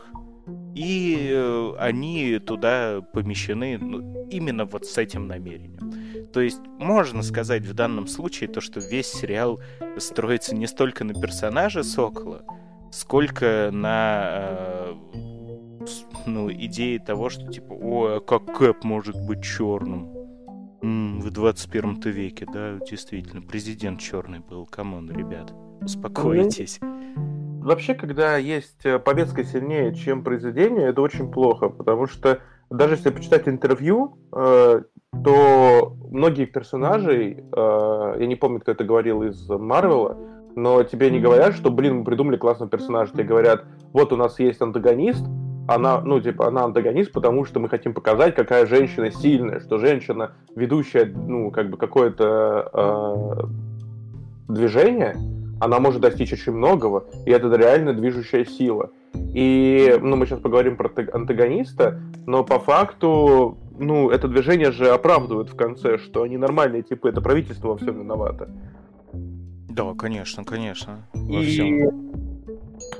[0.74, 6.28] и э, они туда помещены ну, именно вот с этим намерением.
[6.32, 9.60] То есть можно сказать в данном случае то, что весь сериал
[9.98, 12.44] строится не столько на персонаже Сокола,
[12.90, 14.94] сколько на э,
[16.26, 20.08] ну, идее того, что типа, о, а как Кэп может быть черным?
[20.82, 24.66] М-м, в 21 веке, да, действительно, президент черный был.
[24.66, 26.78] Come on, ребят, успокойтесь.
[27.60, 32.38] Вообще, когда есть э, повестка сильнее, чем произведение, это очень плохо, потому что
[32.70, 34.82] даже если почитать интервью, э,
[35.24, 40.16] то многие персонажей, э, я не помню, кто это говорил из Марвела,
[40.58, 43.12] но тебе не говорят, что, блин, мы придумали классного персонажа.
[43.12, 45.24] Тебе говорят, вот у нас есть антагонист,
[45.68, 50.32] она, ну, типа, она антагонист, потому что мы хотим показать, какая женщина сильная, что женщина,
[50.56, 55.16] ведущая, ну, как бы какое-то э, движение,
[55.60, 58.90] она может достичь очень многого, и это реально движущая сила.
[59.14, 65.50] И, ну, мы сейчас поговорим про антагониста, но по факту, ну, это движение же оправдывает
[65.50, 68.48] в конце, что они нормальные типы, это правительство во всем виновато.
[69.68, 71.06] Да, конечно, конечно.
[71.12, 71.46] Во и...
[71.46, 72.08] всем.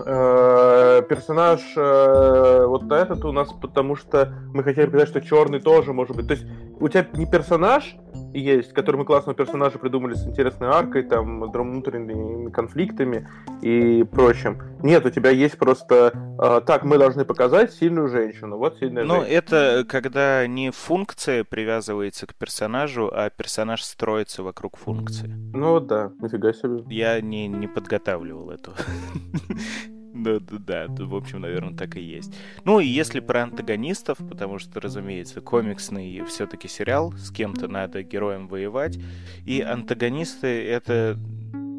[0.04, 5.92] Э, персонаж э, вот этот у нас, потому что мы хотели показать, что черный тоже
[5.92, 6.26] может быть.
[6.28, 6.46] То есть
[6.78, 7.96] у тебя не персонаж
[8.32, 13.28] есть, который мы классного персонажа придумали с интересной аркой, там, внутренними конфликтами
[13.62, 14.60] и прочим.
[14.82, 18.58] Нет, у тебя есть просто э, так, мы должны показать сильную женщину.
[18.58, 19.34] Вот сильная Ну, женщина.
[19.36, 25.28] это когда не функция привязывается к персонажу, а персонаж строится вокруг функции.
[25.54, 26.84] Ну да, нифига себе.
[26.94, 28.72] Я не, не подготавливал эту
[30.18, 32.34] Да, да, да, в общем, наверное, так и есть.
[32.64, 38.48] Ну и если про антагонистов, потому что, разумеется, комиксный все-таки сериал, с кем-то надо героем
[38.48, 38.98] воевать,
[39.46, 41.18] и антагонисты это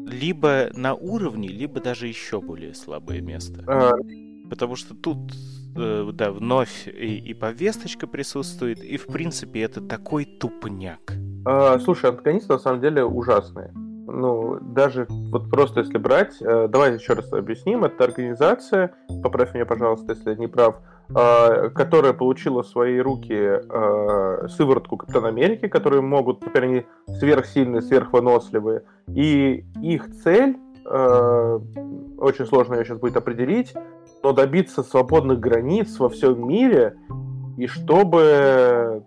[0.06, 3.62] либо на уровне, либо даже еще более слабое место.
[3.66, 3.92] А...
[4.48, 5.32] Потому что тут,
[5.76, 11.12] э, да, вновь и, и повесточка присутствует, и в принципе это такой тупняк.
[11.44, 13.72] А, слушай, антагонисты на самом деле ужасные
[14.10, 19.66] ну, даже вот просто если брать, э, давай еще раз объясним, это организация, поправь меня,
[19.66, 20.76] пожалуйста, если я не прав,
[21.08, 26.86] э, которая получила в свои руки э, сыворотку Капитана Америки, которые могут, теперь они
[27.18, 31.60] сверхсильные, сверхвыносливые, и их цель, э,
[32.18, 33.74] очень сложно ее сейчас будет определить,
[34.22, 36.96] но добиться свободных границ во всем мире,
[37.56, 39.04] и чтобы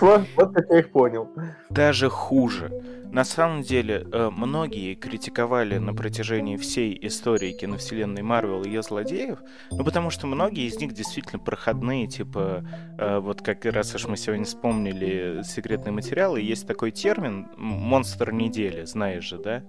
[0.00, 1.28] вот, как я их понял.
[1.70, 2.70] Даже хуже.
[3.12, 9.38] На самом деле, э, многие критиковали на протяжении всей истории киновселенной Марвел ее злодеев,
[9.70, 12.64] ну потому что многие из них действительно проходные, типа,
[12.98, 18.86] э, вот как раз уж мы сегодня вспомнили секретные материалы, есть такой термин «монстр недели»,
[18.86, 19.62] знаешь же, да?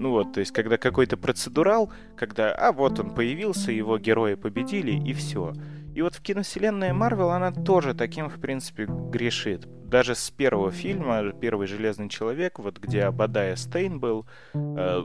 [0.00, 4.92] Ну вот, то есть, когда какой-то процедурал, когда, а вот он появился, его герои победили,
[4.92, 5.52] и все.
[5.94, 9.66] И вот в киновселенной Марвел она тоже таким, в принципе, грешит.
[9.88, 15.02] Даже с первого фильма, первый Железный Человек, вот где Абадая Стейн был, э,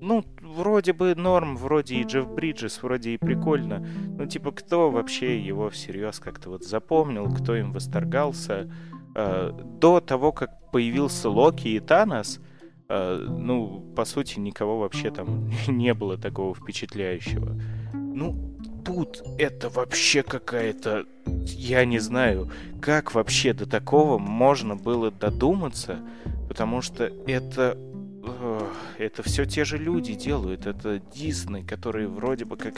[0.00, 3.84] ну, вроде бы норм, вроде и Джефф Бриджес, вроде и прикольно.
[4.18, 8.70] Ну, типа, кто вообще его всерьез как-то вот запомнил, кто им восторгался?
[9.14, 12.40] Э, до того, как появился Локи и Танос,
[12.88, 17.60] э, ну, по сути, никого вообще там не было такого впечатляющего.
[17.94, 18.57] Ну,
[18.88, 21.04] тут это вообще какая-то...
[21.26, 25.98] Я не знаю, как вообще до такого можно было додуматься,
[26.48, 27.76] потому что это
[28.98, 30.66] это все те же люди делают.
[30.66, 32.74] Это Дисней, которые вроде бы как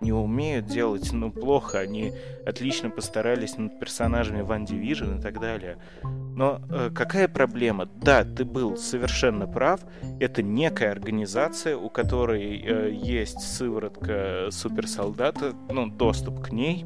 [0.00, 1.78] не умеют делать, ну, плохо.
[1.78, 2.12] Они
[2.46, 5.78] отлично постарались над персонажами Ван Division и так далее.
[6.02, 7.86] Но э, какая проблема?
[7.86, 9.80] Да, ты был совершенно прав.
[10.20, 16.84] Это некая организация, у которой э, есть сыворотка суперсолдата, ну, доступ к ней.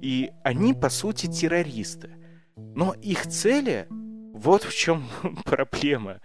[0.00, 2.10] И они, по сути, террористы.
[2.56, 3.86] Но их цели...
[4.34, 5.02] Вот в чем
[5.44, 6.20] проблема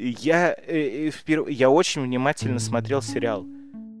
[0.00, 1.48] я, э, э, впер...
[1.48, 3.46] я очень внимательно смотрел сериал.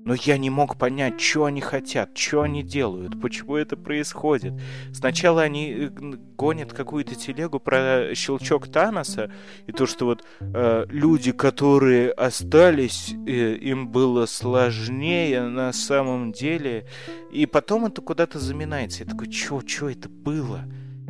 [0.04, 4.54] Но я не мог понять, что они хотят, что они делают, почему это происходит.
[4.92, 5.90] Сначала они э,
[6.36, 9.30] гонят какую-то телегу про щелчок Таноса,
[9.66, 16.86] и то, что вот э, люди, которые остались, э, им было сложнее на самом деле.
[17.30, 19.04] И потом это куда-то заминается.
[19.04, 20.64] Я такой, что, что это было?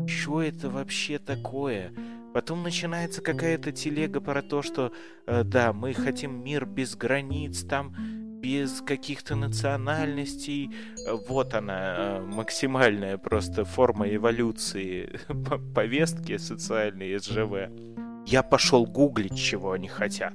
[0.06, 1.92] Что это вообще такое?
[2.32, 4.92] Потом начинается какая-то телега про то, что
[5.26, 7.94] э, да, мы хотим мир без границ, там
[8.40, 10.70] без каких-то национальностей.
[11.28, 15.20] Вот она, э, максимальная просто форма эволюции
[15.74, 17.70] повестки социальной СЖВ.
[18.26, 20.34] я пошел гуглить, чего они хотят.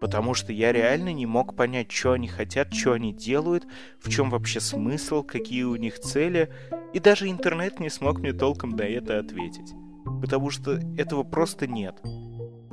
[0.00, 3.66] Потому что я реально не мог понять, что они хотят, что они делают,
[3.98, 6.50] в чем вообще смысл, какие у них цели.
[6.92, 9.72] И даже интернет не смог мне толком на это ответить.
[10.20, 12.00] Потому что этого просто нет.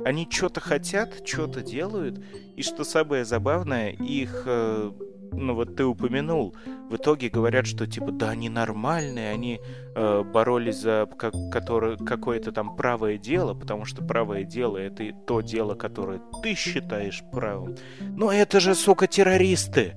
[0.04, 2.22] Они что-то хотят, что-то делают,
[2.56, 4.90] и что самое забавное, их, э,
[5.32, 6.56] ну вот ты упомянул,
[6.90, 9.60] в итоге говорят, что типа да, они нормальные, они
[9.94, 15.40] э, боролись за как, которое, какое-то там правое дело, потому что правое дело это то
[15.40, 17.76] дело, которое ты считаешь правым.
[18.00, 19.94] Но это же, сука, террористы!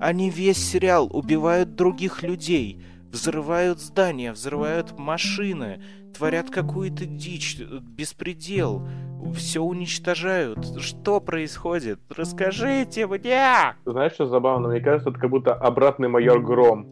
[0.00, 5.82] Они весь сериал убивают других людей, взрывают здания, взрывают машины,
[6.16, 8.86] творят какую-то дичь, беспредел,
[9.34, 10.80] все уничтожают.
[10.80, 12.00] Что происходит?
[12.14, 13.74] Расскажите мне!
[13.84, 14.68] Знаешь, что забавно?
[14.68, 16.86] Мне кажется, это как будто обратный майор Гром.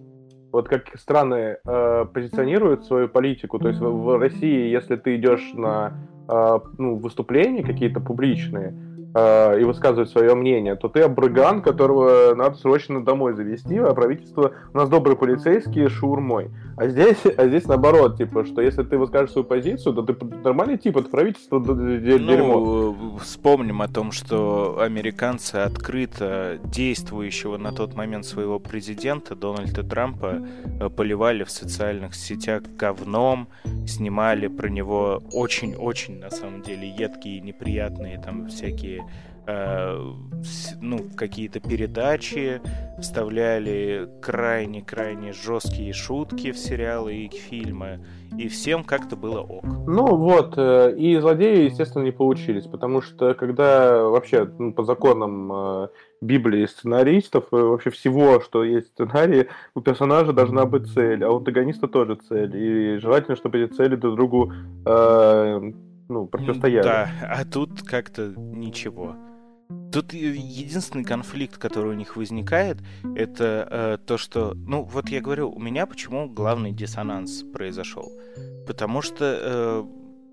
[0.52, 3.58] Вот как страны э, позиционируют свою политику.
[3.58, 5.94] То есть в, в России, если ты идешь на
[6.28, 8.74] э, ну, выступления какие-то публичные,
[9.14, 14.52] э, и высказывать свое мнение, то ты обрыган, которого надо срочно домой завести, а правительство...
[14.72, 16.50] У нас добрые полицейские шаурмой.
[16.76, 20.78] А здесь, а здесь наоборот, типа, что если ты выскажешь свою позицию, то ты нормальный
[20.78, 22.60] тип, это правительство дерьмо.
[22.60, 30.40] Ну, вспомним о том, что американцы открыто действующего на тот момент своего президента Дональда Трампа
[30.80, 33.48] э, поливали в социальных сетях говном,
[33.86, 39.03] снимали про него очень-очень, на самом деле, едкие, неприятные там всякие
[39.46, 40.00] Э,
[40.80, 42.62] ну, какие-то передачи,
[42.98, 48.00] вставляли крайне-крайне жесткие шутки в сериалы и фильмы,
[48.38, 49.64] и всем как-то было ок.
[49.86, 55.52] Ну вот, э, и злодеи, естественно, не получились, потому что когда вообще ну, по законам
[55.52, 55.88] э,
[56.22, 61.36] Библии сценаристов, вообще всего, что есть в сценарии, у персонажа должна быть цель, а у
[61.36, 64.52] антагониста тоже цель, и желательно, чтобы эти цели друг другу
[64.86, 65.72] э,
[66.08, 66.84] ну, противостояли.
[66.84, 69.16] Да, а тут как-то ничего.
[69.92, 72.78] Тут единственный конфликт, который у них возникает,
[73.16, 78.10] это э, то, что, ну, вот я говорю, у меня почему главный диссонанс произошел,
[78.66, 79.84] потому что, э,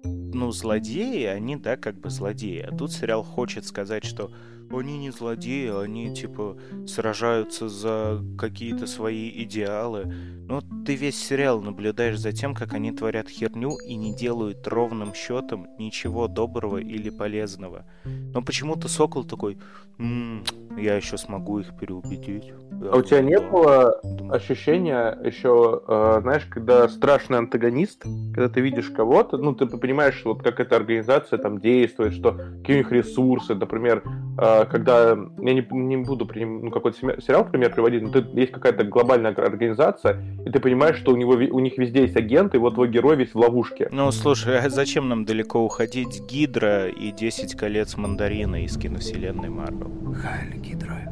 [0.03, 4.31] ну, злодеи, они, да, как бы злодеи, а тут сериал хочет сказать, что
[4.73, 6.57] они не злодеи, они типа
[6.88, 10.05] сражаются за какие-то свои идеалы.
[10.51, 15.13] Но ты весь сериал наблюдаешь за тем, как они творят херню и не делают ровным
[15.13, 17.86] счетом ничего доброго или полезного.
[18.03, 19.57] Но почему-то Сокол такой,
[19.97, 20.43] м-м,
[20.77, 22.51] я еще смогу их переубедить.
[22.91, 23.91] А у тебя не было
[24.29, 28.03] ощущения еще, э, знаешь, когда страшный антагонист,
[28.34, 32.77] когда ты видишь кого-то, ну, ты понимаешь, вот как эта организация там действует, что какие
[32.77, 34.03] у них ресурсы, например,
[34.38, 38.84] э, когда, я не, не буду ну, какой-то сериал, например, приводить, но ты, есть какая-то
[38.84, 42.76] глобальная организация, и ты понимаешь, что у, него, у них везде есть агент, и вот
[42.76, 43.88] твой герой весь в ловушке.
[43.91, 46.21] Ну, слушай, а зачем нам далеко уходить?
[46.30, 49.91] Гидра и 10 колец мандарина из киновселенной Марвел.
[50.13, 51.12] Хайль Гидра.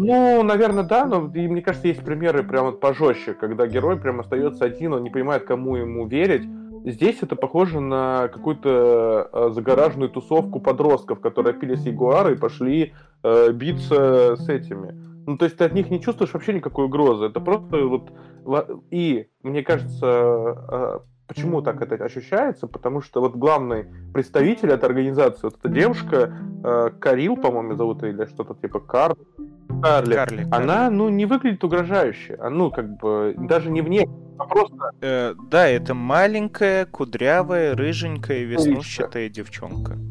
[0.00, 4.20] Ну, наверное, да, но и, мне кажется, есть примеры прям вот пожестче, когда герой прям
[4.20, 6.44] остается один, он не понимает, кому ему верить.
[6.84, 12.94] Здесь это похоже на какую-то э, загораженную тусовку подростков, которые пили с Ягуара и пошли
[13.22, 14.92] э, биться с этими.
[15.26, 17.26] Ну, то есть ты от них не чувствуешь вообще никакой угрозы.
[17.26, 18.10] Это просто вот...
[18.90, 22.66] И, мне кажется, э, почему так это ощущается?
[22.66, 26.32] Потому что вот главный представитель этой организации, вот эта девушка,
[26.64, 29.16] э, Карил, по-моему, зовут или что-то типа Кар,
[29.82, 32.36] Карли, Карли, она, ну, не выглядит угрожающе.
[32.40, 34.90] А, ну, как бы, даже не вне, а просто...
[35.00, 39.96] Э, да, это маленькая, кудрявая, рыженькая, веснущатая девчонка.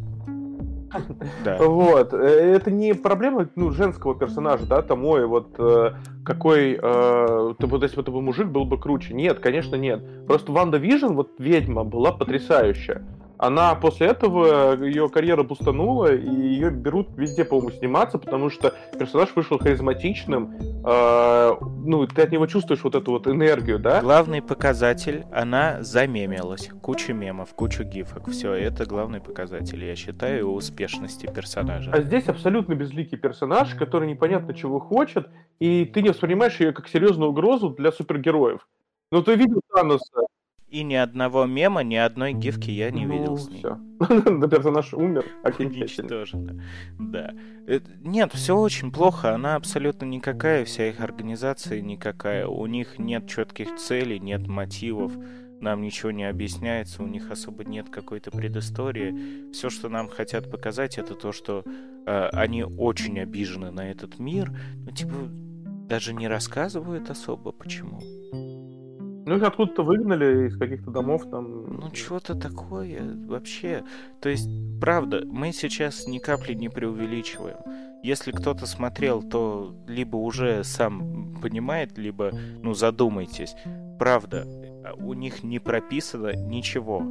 [1.43, 1.57] Да.
[1.57, 2.13] Вот.
[2.13, 5.91] Э, это не проблема ну, женского персонажа, да, там, ой, вот э,
[6.23, 9.13] какой, э, ты, вот если бы это был мужик, был бы круче.
[9.13, 10.01] Нет, конечно, нет.
[10.27, 13.03] Просто WandaVision, вот ведьма, была потрясающая
[13.37, 19.29] она после этого, ее карьера бустанула, и ее берут везде, по-моему, сниматься, потому что персонаж
[19.35, 24.01] вышел харизматичным, э, ну, ты от него чувствуешь вот эту вот энергию, да?
[24.01, 26.69] Главный показатель, она замемилась.
[26.81, 31.91] Куча мемов, куча гифок, все, это главный показатель, я считаю, успешности персонажа.
[31.91, 35.27] А здесь абсолютно безликий персонаж, который непонятно чего хочет,
[35.59, 38.67] и ты не воспринимаешь ее как серьезную угрозу для супергероев.
[39.11, 40.27] Ну, ты видел Таноса,
[40.69, 43.59] и ни одного мема, ни одной гифки я не видел ну, с ней.
[43.59, 43.79] Все.
[44.47, 46.61] Персонаж умер окончательно.
[46.99, 47.33] Да.
[48.01, 49.33] Нет, все очень плохо.
[49.33, 52.47] Она абсолютно никакая, вся их организация никакая.
[52.47, 55.13] У них нет четких целей, нет мотивов.
[55.59, 59.51] Нам ничего не объясняется, у них особо нет какой-то предыстории.
[59.53, 61.63] Все, что нам хотят показать, это то, что
[62.05, 64.51] э, они очень обижены на этот мир.
[64.85, 65.15] Ну, типа,
[65.87, 68.01] даже не рассказывают особо, почему.
[69.27, 71.65] Ну, их откуда-то выгнали из каких-то домов там.
[71.65, 73.83] Ну, что-то такое вообще.
[74.21, 74.47] То есть,
[74.79, 77.57] правда, мы сейчас ни капли не преувеличиваем.
[78.03, 82.31] Если кто-то смотрел, то либо уже сам понимает, либо,
[82.63, 83.53] ну, задумайтесь.
[83.99, 84.47] Правда,
[84.97, 87.03] у них не прописано ничего.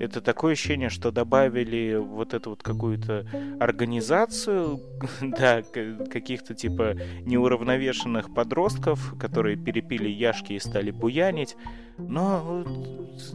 [0.00, 3.26] Это такое ощущение, что добавили вот эту вот какую-то
[3.60, 4.80] организацию,
[5.20, 11.54] да, каких-то типа неуравновешенных подростков, которые перепили яшки и стали буянить.
[11.98, 12.64] Но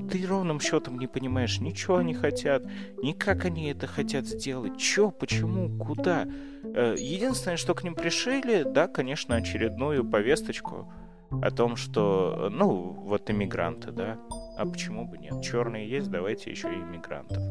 [0.09, 2.63] ты ровным счетом не понимаешь, ничего они хотят,
[3.03, 6.25] ни как они это хотят сделать, чё, почему, куда.
[6.63, 10.91] Э, единственное, что к ним пришили, да, конечно, очередную повесточку
[11.29, 14.17] о том, что, ну, вот иммигранты, да,
[14.57, 15.41] а почему бы нет?
[15.41, 17.41] Черные есть, давайте еще и иммигрантов.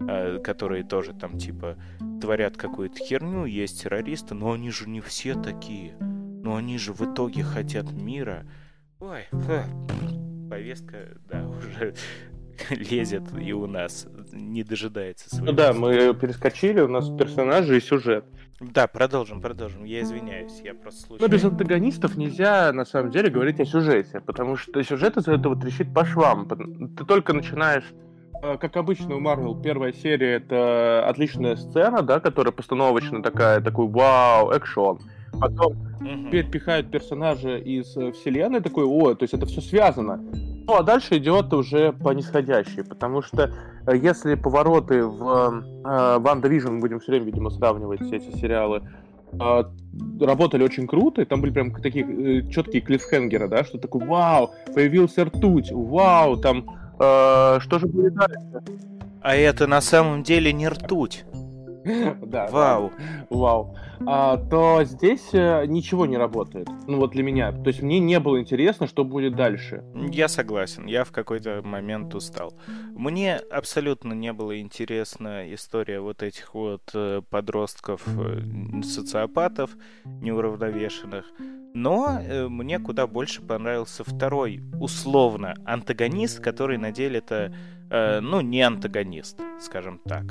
[0.00, 1.76] А, которые тоже там типа
[2.20, 5.96] творят какую-то херню, есть террористы, но они же не все такие.
[5.98, 8.46] Но они же в итоге хотят мира.
[9.00, 9.26] Ой,
[10.48, 11.94] повестка, да, уже
[12.70, 15.46] лезет и у нас, не дожидается своего.
[15.46, 18.24] Ну да, мы перескочили, у нас персонажи и сюжет.
[18.60, 19.84] Да, продолжим, продолжим.
[19.84, 21.28] Я извиняюсь, я просто слушаю.
[21.28, 25.54] Но без антагонистов нельзя, на самом деле, говорить о сюжете, потому что сюжет из этого
[25.54, 26.48] трещит по швам.
[26.96, 27.84] Ты только начинаешь
[28.42, 33.86] э, как обычно у Марвел, первая серия это отличная сцена, да, которая постановочно такая, такой
[33.86, 34.98] вау, экшон.
[35.40, 36.30] Потом угу.
[36.30, 40.20] пихают персонажа из э, вселенной, такой, о, то есть это все связано.
[40.66, 43.54] Ну, а дальше идет уже по нисходящей, потому что
[43.86, 48.82] э, если повороты в э, Ван Division, будем все время, видимо, сравнивать все эти сериалы,
[49.32, 49.64] э,
[50.20, 54.50] работали очень круто, и там были прям такие э, четкие клиффхенгеры, да, что такое, вау,
[54.74, 56.64] появился ртуть, вау, там,
[56.98, 58.62] э, что же будет дальше?
[59.22, 61.24] А это на самом деле не ртуть.
[62.26, 62.46] Да.
[62.50, 62.92] Вау.
[63.30, 63.76] Вау.
[64.06, 66.68] А, то здесь э, ничего не работает.
[66.86, 67.52] Ну вот для меня.
[67.52, 69.82] То есть мне не было интересно, что будет дальше.
[69.94, 70.86] Я согласен.
[70.86, 72.54] Я в какой-то момент устал.
[72.94, 79.70] Мне абсолютно не было интересна история вот этих вот э, подростков, э, социопатов,
[80.04, 81.24] неуравновешенных.
[81.74, 87.54] Но мне куда больше понравился второй, условно, антагонист, который на деле это,
[87.90, 90.24] ну, не антагонист, скажем так.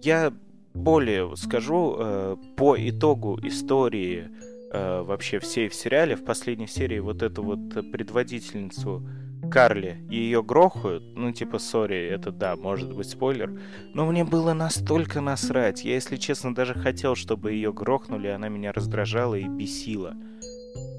[0.00, 0.32] Я
[0.78, 4.28] более скажу, э, по итогу истории
[4.72, 9.06] э, вообще всей в сериале, в последней серии вот эту вот предводительницу
[9.50, 13.58] Карли ее грохают, ну типа, сори, это да, может быть спойлер,
[13.94, 18.72] но мне было настолько насрать, я, если честно, даже хотел, чтобы ее грохнули, она меня
[18.72, 20.14] раздражала и бесила.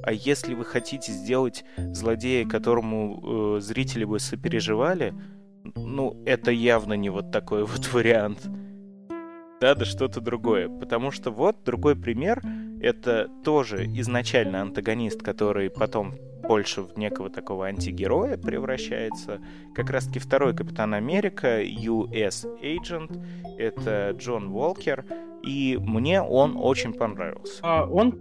[0.04, 5.14] А если вы хотите сделать злодея, которому э, зрители бы сопереживали,
[5.76, 8.50] ну, это явно не вот такой вот вариант
[9.62, 10.70] надо что-то другое.
[10.70, 12.41] Потому что вот другой пример,
[12.82, 16.16] это тоже изначально антагонист, который потом
[16.49, 19.39] больше в некого такого антигероя превращается.
[19.76, 23.22] Как раз-таки второй Капитан Америка, US Agent,
[23.57, 25.05] это Джон Уолкер,
[25.43, 27.60] и мне он очень понравился.
[27.62, 28.20] А он,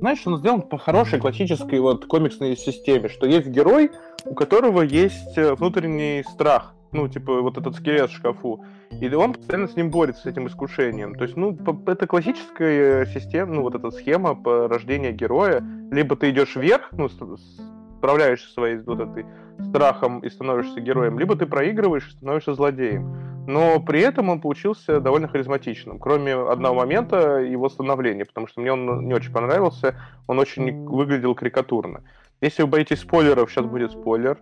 [0.00, 3.90] знаешь, он сделан по хорошей классической вот комиксной системе, что есть герой,
[4.26, 8.64] у которого есть э, внутренний страх, ну, типа, вот этот скелет в шкафу.
[8.90, 11.14] И он постоянно с ним борется, с этим искушением.
[11.16, 15.62] То есть, ну, это классическая система, ну, вот эта схема по рождению героя.
[15.90, 19.26] Либо ты идешь вверх, ну, справляешься своей вот этой
[19.68, 23.44] страхом и становишься героем, либо ты проигрываешь и становишься злодеем.
[23.46, 28.72] Но при этом он получился довольно харизматичным, кроме одного момента его становления, потому что мне
[28.72, 32.02] он не очень понравился, он очень выглядел карикатурно.
[32.40, 34.38] Если вы боитесь спойлеров, сейчас будет спойлер.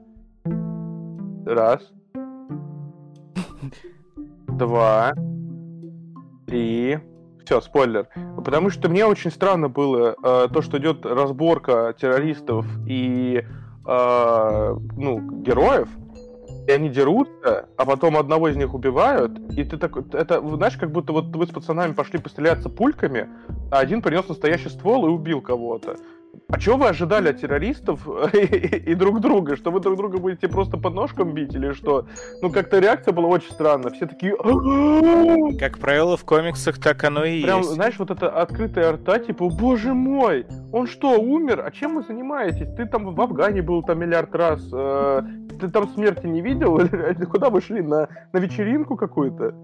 [1.45, 1.91] Раз
[4.59, 5.13] два,
[6.47, 6.99] три.
[7.45, 8.09] Все, спойлер.
[8.37, 13.43] Потому что мне очень странно было э, то, что идет разборка террористов и
[13.87, 15.89] э, ну, героев,
[16.69, 20.93] и они дерутся, а потом одного из них убивают, и ты такой, это, знаешь, как
[20.93, 23.29] будто вот вы с пацанами пошли постреляться пульками,
[23.71, 25.97] а один принес настоящий ствол и убил кого-то.
[26.49, 29.57] А чего вы ожидали от террористов и, друг друга?
[29.57, 32.07] Что вы друг друга будете просто под ножком бить или что?
[32.43, 33.91] Ну, как-то реакция была очень странная.
[33.91, 34.37] Все такие...
[35.59, 37.71] Как правило, в комиксах так оно и Прям, есть.
[37.71, 41.63] знаешь, вот это открытая рта, типа, боже мой, он что, умер?
[41.65, 42.69] А чем вы занимаетесь?
[42.77, 44.63] Ты там в Афгане был там миллиард раз.
[44.73, 45.23] Э,
[45.61, 46.81] ты там смерти не видел?
[47.31, 47.83] Куда вы шли?
[47.83, 49.55] На, на вечеринку какую-то?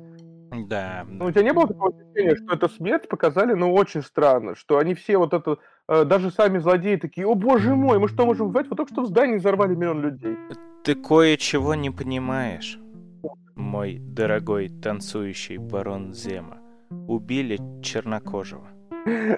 [0.67, 1.05] Да.
[1.09, 4.79] Ну, у тебя не было такого ощущения, что это смерть показали, но очень странно, что
[4.79, 5.59] они все вот это,
[5.89, 8.69] даже сами злодеи такие, о боже мой, мы что можем убивать?
[8.69, 10.37] Вот только что в здании взорвали миллион людей.
[10.85, 12.79] Ты кое-чего не понимаешь,
[13.59, 16.59] мой дорогой танцующий барон Зема.
[17.07, 18.69] Убили чернокожего.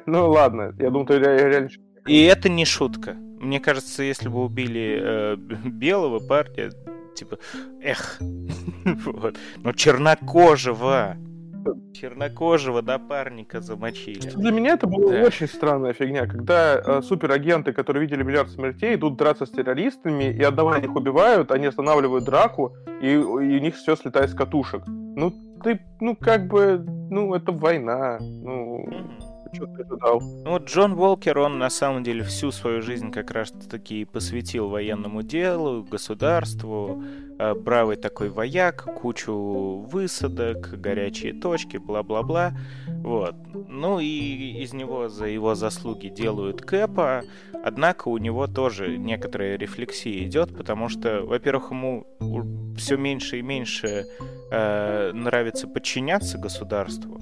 [0.07, 1.69] Ну ладно, я думаю, ты реально...
[2.07, 3.15] И это не шутка.
[3.41, 6.71] Мне кажется, если бы убили э, белого парня,
[7.15, 7.39] типа,
[7.83, 8.19] эх,
[8.85, 9.37] вот.
[9.59, 11.17] Но чернокожего,
[11.93, 14.31] чернокожего напарника замочили.
[14.31, 15.23] Для меня это была Да.
[15.23, 20.43] очень странная фигня, когда э, суперагенты, которые видели миллиард смертей, идут драться с террористами, и
[20.43, 24.83] одного них убивают, они останавливают драку, и, и у них все слетает с катушек.
[24.87, 25.33] Ну,
[25.63, 28.19] ты, ну, как бы, ну, это война.
[28.21, 28.87] Ну,
[29.55, 30.21] что?
[30.45, 35.83] Ну Джон Уолкер, он на самом деле всю свою жизнь как раз-таки посвятил военному делу,
[35.83, 37.03] государству,
[37.39, 42.53] э, бравый такой вояк, кучу высадок, горячие точки, бла-бла-бла.
[43.03, 43.35] Вот.
[43.69, 47.23] Ну и из него за его заслуги делают Кэпа,
[47.65, 52.07] однако у него тоже некоторая рефлексия идет, потому что, во-первых, ему
[52.77, 54.07] все меньше и меньше
[54.51, 57.21] э, нравится подчиняться государству,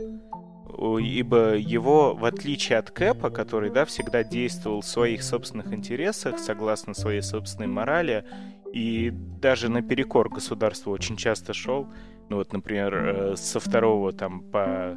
[0.78, 6.94] ибо его, в отличие от Кэпа, который, да, всегда действовал в своих собственных интересах, согласно
[6.94, 8.24] своей собственной морали,
[8.72, 11.88] и даже наперекор государству очень часто шел,
[12.28, 14.96] ну вот, например, э, со второго там по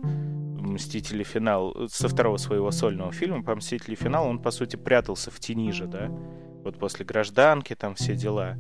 [0.60, 5.40] Мстители финал, со второго своего сольного фильма по Мстители финал он, по сути, прятался в
[5.40, 6.10] тени же, да,
[6.64, 8.58] вот после гражданки, там все дела.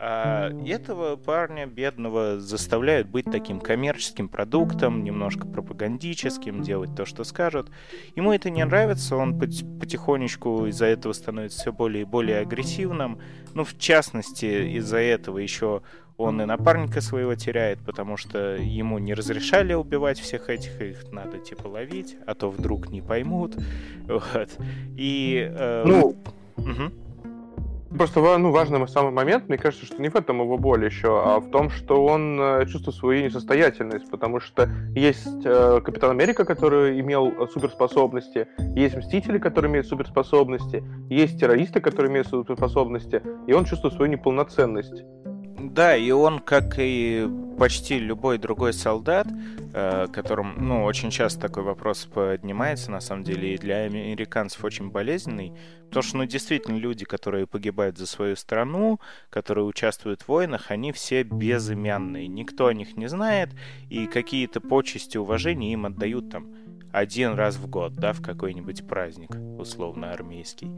[0.00, 7.68] А этого парня бедного заставляют быть таким коммерческим продуктом, немножко пропагандическим, делать то, что скажут.
[8.14, 13.18] Ему это не нравится, он пот- потихонечку из-за этого становится все более и более агрессивным.
[13.54, 15.82] Ну, в частности, из-за этого еще
[16.16, 21.38] он и напарника своего теряет, потому что ему не разрешали убивать всех этих, их надо
[21.38, 23.56] типа ловить, а то вдруг не поймут.
[24.06, 24.48] Вот.
[24.96, 25.48] И...
[25.50, 26.16] э, Ну,
[26.56, 26.92] мгм.
[27.96, 31.40] Просто ну, важный самый момент, мне кажется, что не в этом его боль еще, а
[31.40, 37.00] в том, что он э, чувствует свою несостоятельность, потому что есть э, Капитан Америка, который
[37.00, 43.94] имел суперспособности, есть Мстители, которые имеют суперспособности, есть террористы, которые имеют суперспособности, и он чувствует
[43.94, 45.04] свою неполноценность.
[45.70, 49.26] Да, и он, как и почти любой другой солдат,
[49.74, 54.90] э, которым, ну, очень часто такой вопрос поднимается, на самом деле, и для американцев очень
[54.90, 55.52] болезненный,
[55.86, 59.00] потому что, ну, действительно, люди, которые погибают за свою страну,
[59.30, 63.50] которые участвуют в войнах, они все безымянные, никто о них не знает,
[63.90, 66.48] и какие-то почести, уважения им отдают там
[66.92, 70.70] один раз в год, да, в какой-нибудь праздник, условно, армейский.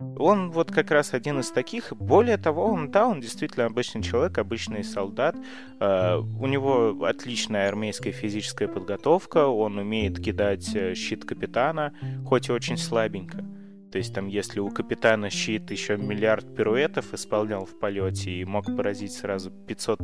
[0.00, 1.92] Он вот как раз один из таких.
[1.96, 5.36] Более того, он, да, он действительно обычный человек, обычный солдат.
[5.80, 9.46] Э, у него отличная армейская физическая подготовка.
[9.46, 11.92] Он умеет кидать э, щит капитана,
[12.24, 13.44] хоть и очень слабенько.
[13.90, 18.66] То есть там, если у капитана щит еще миллиард пируэтов исполнял в полете и мог
[18.76, 20.00] поразить сразу 500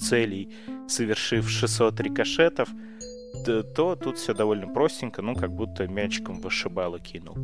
[0.00, 0.52] целей,
[0.88, 2.68] совершив 600 рикошетов,
[3.46, 7.36] то, то тут все довольно простенько, ну, как будто мячиком вышибало кинул.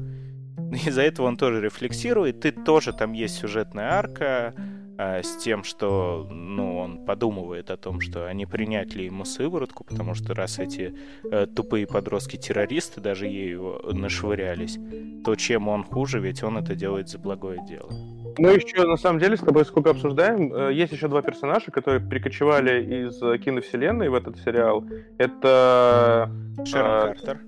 [0.87, 2.41] Из-за этого он тоже рефлексирует.
[2.41, 4.55] Ты тоже там есть сюжетная арка
[4.99, 9.25] а, с тем, что ну, он подумывает о том, что а не принять ли ему
[9.25, 10.95] сыворотку, потому что раз эти
[11.31, 14.79] э, тупые подростки-террористы даже ею нашвырялись,
[15.25, 17.91] то чем он хуже, ведь он это делает за благое дело.
[18.39, 22.01] Ну, еще, на самом деле, с тобой сколько обсуждаем, э, есть еще два персонажа, которые
[22.01, 24.85] перекочевали из э, киновселенной в этот сериал.
[25.19, 26.31] Это
[26.65, 27.41] Шерон А, Картер.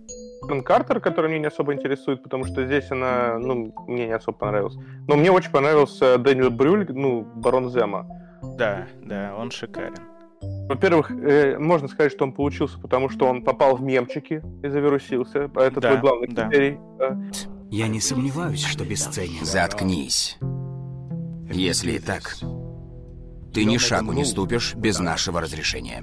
[0.42, 4.38] Шерон Картер, который меня не особо интересует, потому что здесь она, ну, мне не особо
[4.38, 4.76] понравилась.
[5.06, 8.06] Но мне очень понравился Дэниел Брюль, ну, Барон Зема.
[8.56, 9.94] Да, да, он шикарен.
[10.68, 15.50] Во-первых, э, можно сказать, что он получился, потому что он попал в мемчики и завирусился.
[15.54, 16.48] А Это Да, твой главный да.
[16.48, 16.78] критерий.
[16.98, 17.18] да.
[17.70, 19.44] Я не сомневаюсь, что бесценен.
[19.44, 20.38] Заткнись.
[21.50, 22.36] Если и так,
[23.52, 26.02] ты ни шагу не ступишь без нашего разрешения.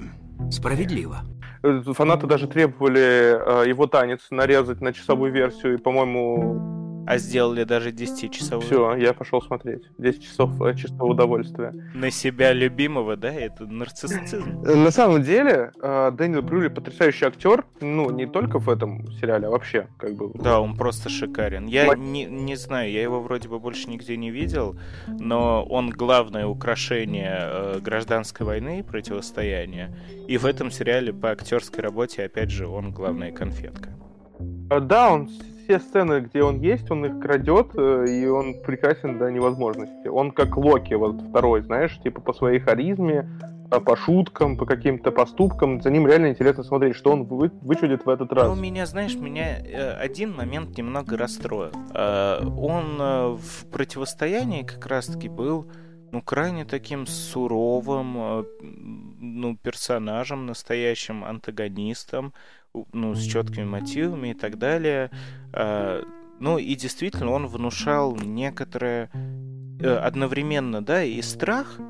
[0.50, 1.22] Справедливо.
[1.62, 7.64] Э, Фанаты даже требовали э, его танец нарезать на часовую версию, и, по-моему, А сделали
[7.64, 8.66] даже 10-часовой.
[8.66, 9.84] все, я пошел смотреть.
[9.96, 11.72] 10 часов э, чистого удовольствия.
[11.94, 13.32] На себя любимого, да?
[13.32, 14.62] Это нарциссизм.
[14.66, 19.46] Э, На самом деле, э, Дэниел Брюли потрясающий актер, ну, не только в этом сериале,
[19.46, 20.32] а вообще, как бы.
[20.34, 21.66] Да, он просто шикарен.
[21.66, 26.46] Я не, не знаю, я его вроде бы больше нигде не видел, но он главное
[26.46, 29.96] украшение гражданской войны, противостояния.
[30.28, 33.94] И в этом сериале по актерской работе, опять же, он главная конфетка.
[34.38, 35.30] Да, он
[35.68, 40.08] все сцены, где он есть, он их крадет, э, и он прекрасен до невозможности.
[40.08, 43.28] Он как Локи, вот второй, знаешь, типа по своей харизме,
[43.70, 45.82] а по шуткам, по каким-то поступкам.
[45.82, 48.58] За ним реально интересно смотреть, что он вы- вычудит в этот Ну, раз.
[48.58, 51.72] меня, знаешь, меня э, один момент немного расстроил.
[51.94, 55.66] Э, он э, в противостоянии как раз-таки был
[56.10, 58.44] ну, крайне таким суровым, э,
[59.20, 62.32] ну, персонажем, настоящим антагонистом,
[62.92, 65.10] ну, с четкими мотивами и так далее.
[65.52, 66.02] Э,
[66.40, 69.10] Ну и действительно он внушал некоторое
[69.80, 71.80] э, одновременно, да, и страх,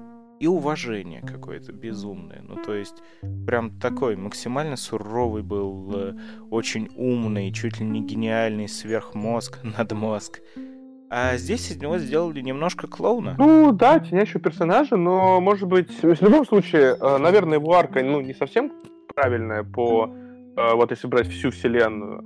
[0.40, 2.42] и уважение какое-то безумное.
[2.48, 3.02] Ну, то есть,
[3.46, 6.14] прям такой максимально суровый был, э,
[6.50, 10.40] очень умный, чуть ли не гениальный сверхмозг, надмозг.
[11.10, 13.34] А здесь из него сделали немножко клоуна.
[13.38, 18.20] Ну да, тенящего персонажа, но, может быть, в любом случае, э, наверное, его арка, ну,
[18.20, 18.72] не совсем
[19.14, 20.14] правильная по,
[20.74, 22.24] вот если брать всю вселенную.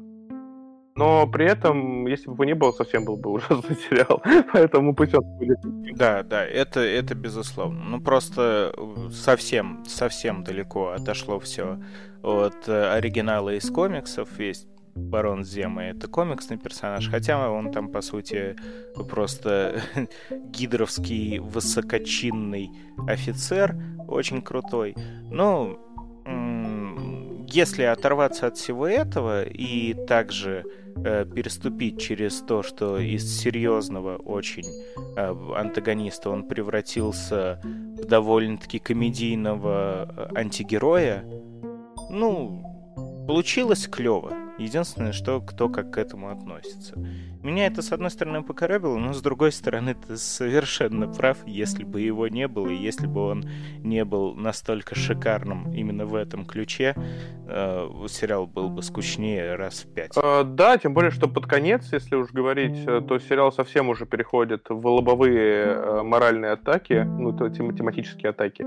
[0.94, 4.22] Но при этом, если бы его не было, совсем был бы ужасный сериал.
[4.52, 5.58] Поэтому пусть он будет.
[5.96, 7.82] Да, да, это, это безусловно.
[7.84, 8.74] Ну просто
[9.10, 11.78] совсем, совсем далеко отошло все
[12.22, 14.38] от оригинала из комиксов.
[14.38, 18.56] Есть Барон Зема это комиксный персонаж, хотя он там, по сути,
[19.08, 19.80] просто
[20.30, 22.70] гидровский высокочинный
[23.08, 23.74] офицер,
[24.06, 24.94] очень крутой.
[25.30, 25.78] Но
[27.52, 30.64] если оторваться от всего этого и также
[30.96, 34.64] э, переступить через то, что из серьезного очень
[35.16, 41.24] э, антагониста он превратился в довольно-таки комедийного э, антигероя,
[42.10, 42.64] ну,
[43.26, 44.32] получилось клево.
[44.58, 46.94] Единственное, что кто как к этому относится.
[47.42, 52.00] Меня это, с одной стороны, покоробило, но с другой стороны, ты совершенно прав, если бы
[52.00, 53.44] его не было, и если бы он
[53.78, 56.94] не был настолько шикарным именно в этом ключе,
[57.48, 60.12] э, сериал был бы скучнее раз в пять.
[60.16, 64.06] Э, да, тем более, что под конец, если уж говорить, э, то сериал совсем уже
[64.06, 68.64] переходит в лобовые э, моральные атаки, ну, тем, тематические атаки,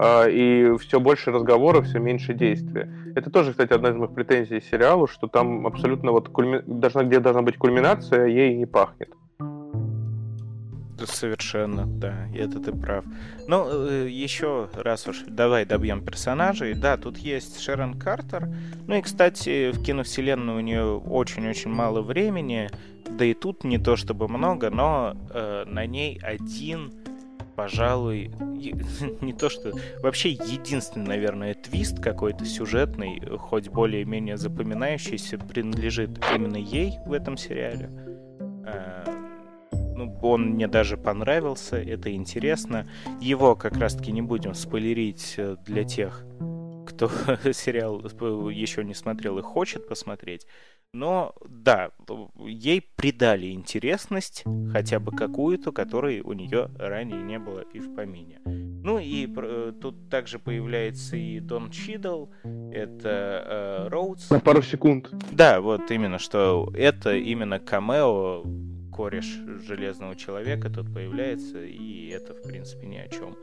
[0.00, 2.92] э, и все больше разговоров, все меньше действия.
[3.14, 6.62] Это тоже, кстати, одна из моих претензий сериалу, что там абсолютно вот кульми...
[6.66, 9.10] должна, где должна быть кульминация, информация ей не пахнет.
[11.04, 13.04] Совершенно, да, это ты прав.
[13.46, 16.74] Ну, э, еще раз уж, давай добьем персонажей.
[16.74, 18.48] Да, тут есть Шерон Картер.
[18.88, 22.68] Ну и, кстати, в киновселенной у нее очень-очень мало времени.
[23.08, 26.92] Да и тут не то чтобы много, но э, на ней один,
[27.58, 28.30] пожалуй,
[29.20, 29.72] не то что...
[30.00, 37.90] Вообще единственный, наверное, твист какой-то сюжетный, хоть более-менее запоминающийся, принадлежит именно ей в этом сериале.
[38.64, 39.04] Э,
[39.96, 42.86] ну, он мне даже понравился, это интересно.
[43.20, 46.24] Его как раз-таки не будем спойлерить э, для тех,
[46.86, 47.08] кто
[47.52, 48.00] сериал
[48.50, 50.46] еще не смотрел и хочет посмотреть.
[50.94, 51.90] Но да,
[52.38, 58.40] ей придали интересность, хотя бы какую-то, которой у нее ранее не было и в помине.
[58.44, 62.28] Ну и э, тут также появляется и Дон Чидл,
[62.72, 64.30] это э, Роудс.
[64.30, 65.12] На пару секунд.
[65.30, 68.44] Да, вот именно, что это именно камео
[68.90, 69.26] кореш
[69.66, 73.36] Железного Человека тут появляется, и это, в принципе, ни о чем.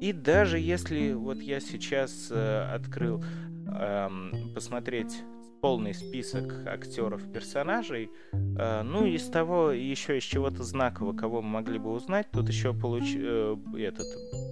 [0.00, 3.24] И даже если вот я сейчас э, открыл
[3.66, 4.08] э,
[4.54, 5.22] посмотреть
[5.60, 8.10] полный список актеров-персонажей.
[8.32, 12.72] Э, ну, из того, еще из чего-то знакового, кого мы могли бы узнать, тут еще
[12.72, 13.14] получ...
[13.16, 14.06] Э, этот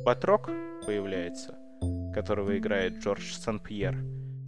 [0.05, 0.51] Батрок
[0.87, 1.59] появляется,
[2.15, 3.97] которого играет Джордж Сан-Пьер.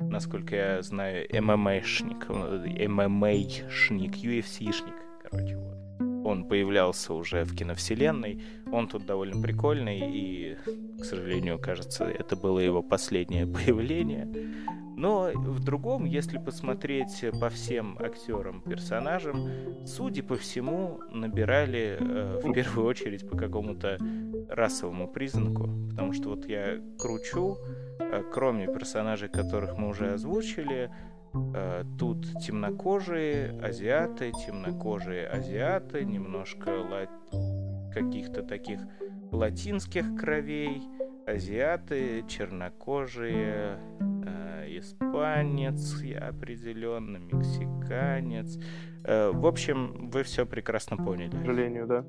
[0.00, 5.76] Насколько я знаю, ММАшник, ММАшник, UFC-шник, короче, вот.
[6.26, 8.42] Он появлялся уже в киновселенной,
[8.72, 10.56] он тут довольно прикольный, и,
[11.00, 14.28] к сожалению, кажется, это было его последнее появление.
[14.96, 19.36] Но в другом, если посмотреть по всем актерам, персонажам,
[19.84, 23.98] судя по всему, набирали э, в первую очередь по какому-то
[24.48, 25.68] расовому признаку.
[25.90, 27.58] Потому что вот я кручу,
[28.00, 30.90] э, кроме персонажей, которых мы уже озвучили,
[31.54, 38.80] э, тут темнокожие азиаты, темнокожие азиаты, немножко ла- каких-то таких
[39.30, 40.80] латинских кровей,
[41.26, 43.78] азиаты, чернокожие,
[44.68, 48.58] испанец, я определенно, мексиканец.
[49.04, 51.30] Э, в общем, вы все прекрасно поняли.
[51.30, 52.04] К сожалению, да.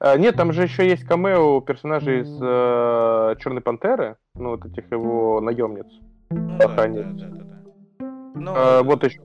[0.00, 4.90] А, нет, там же еще есть камео персонажей из э, Черной Пантеры, ну, вот этих
[4.90, 5.86] его наемниц.
[6.30, 8.10] Ну, да, да, да, да, да.
[8.34, 8.54] Но...
[8.56, 9.20] А, вот еще.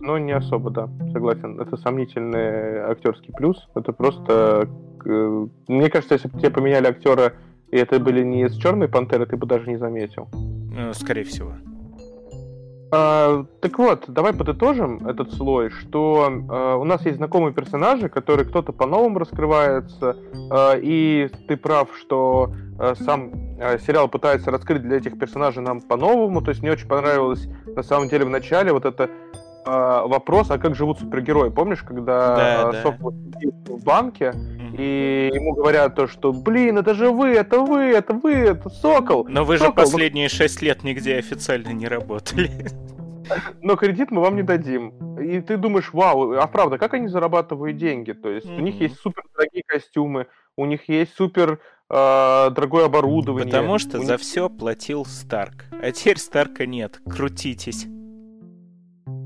[0.00, 1.60] Но не особо, да, согласен.
[1.60, 3.68] Это сомнительный актерский плюс.
[3.74, 4.68] Это просто...
[5.04, 7.34] Э, мне кажется, если бы тебе поменяли актера,
[7.70, 10.28] и это были не из Черной Пантеры, ты бы даже не заметил.
[10.76, 11.54] Ну, скорее всего.
[12.92, 18.46] А, так вот, давай подытожим этот слой, что а, у нас есть знакомые персонажи, которые
[18.46, 20.16] кто-то по-новому раскрывается,
[20.50, 25.80] а, и ты прав, что а, сам а, сериал пытается раскрыть для этих персонажей нам
[25.80, 29.10] по-новому, то есть мне очень понравилось на самом деле в начале вот это
[29.66, 32.82] вопрос, а как живут супергерои, помнишь, когда да, а, да.
[32.82, 34.32] Сок в банке,
[34.78, 39.26] и ему говорят то, что, блин, это же вы, это вы, это вы, это Сокол.
[39.28, 39.84] Но вы Сокол.
[39.84, 42.50] же последние шесть лет нигде официально не работали.
[43.62, 44.92] но кредит мы вам не дадим.
[45.18, 48.12] И ты думаешь, вау, а правда, как они зарабатывают деньги?
[48.12, 51.58] То есть у них есть супер дорогие костюмы, у них есть супер
[51.90, 53.46] э, дорогое оборудование.
[53.46, 55.64] Потому что у за них- все платил Старк.
[55.82, 57.00] А теперь Старка нет.
[57.10, 57.86] Крутитесь.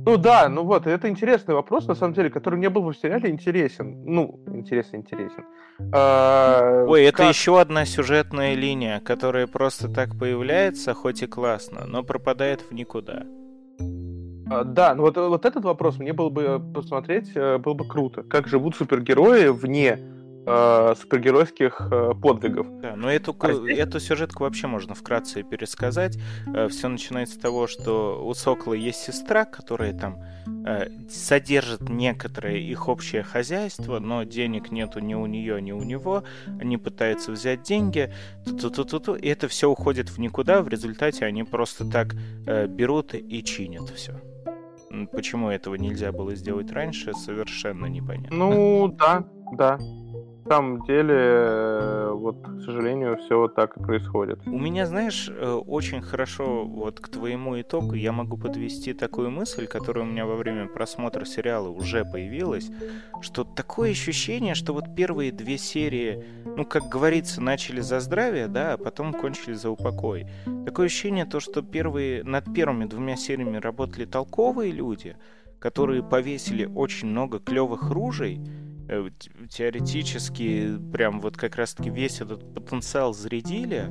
[0.06, 3.30] Ну да, ну вот, это интересный вопрос, на самом деле, который не был в сериале
[3.30, 4.02] интересен.
[4.04, 5.44] Ну, интересно, интересен.
[5.92, 11.84] А, Ой, это как- еще одна сюжетная линия, которая просто так появляется, хоть и классно,
[11.86, 13.24] но пропадает в никуда.
[14.50, 18.22] А, Да, ну вот, вот этот вопрос мне было бы посмотреть, э, было бы круто.
[18.22, 19.98] Как живут супергерои вне
[20.46, 22.66] э, супергеройских э, подвигов.
[22.80, 26.18] Да, но эту, А здесь- эту сюжетку вообще можно вкратце пересказать.
[26.68, 30.18] Все начинается с того, что у Сокола есть сестра, которая там
[30.66, 36.24] э, содержит некоторое их общее хозяйство, но денег нету ни у нее, ни у него.
[36.60, 38.12] Они пытаются взять деньги,
[38.44, 40.62] ту-ту-ту-ту, и это все уходит в никуда.
[40.62, 42.14] В результате они просто так
[42.46, 44.20] э, берут и чинят все.
[45.12, 48.36] Почему этого нельзя было сделать раньше, совершенно непонятно.
[48.36, 49.78] Ну, да, да.
[50.50, 54.40] Самом деле, э, вот, к сожалению, все вот так и происходит.
[54.46, 59.68] У меня, знаешь, э, очень хорошо вот к твоему итогу я могу подвести такую мысль,
[59.68, 62.68] которая у меня во время просмотра сериала уже появилась,
[63.20, 66.24] что такое ощущение, что вот первые две серии,
[66.56, 70.26] ну, как говорится, начали за здравие, да, а потом кончили за упокой.
[70.66, 75.16] Такое ощущение, то, что первые, над первыми двумя сериями работали толковые люди,
[75.60, 78.40] которые повесили очень много клевых ружей,
[79.48, 83.90] теоретически прям вот как раз-таки весь этот потенциал зарядили,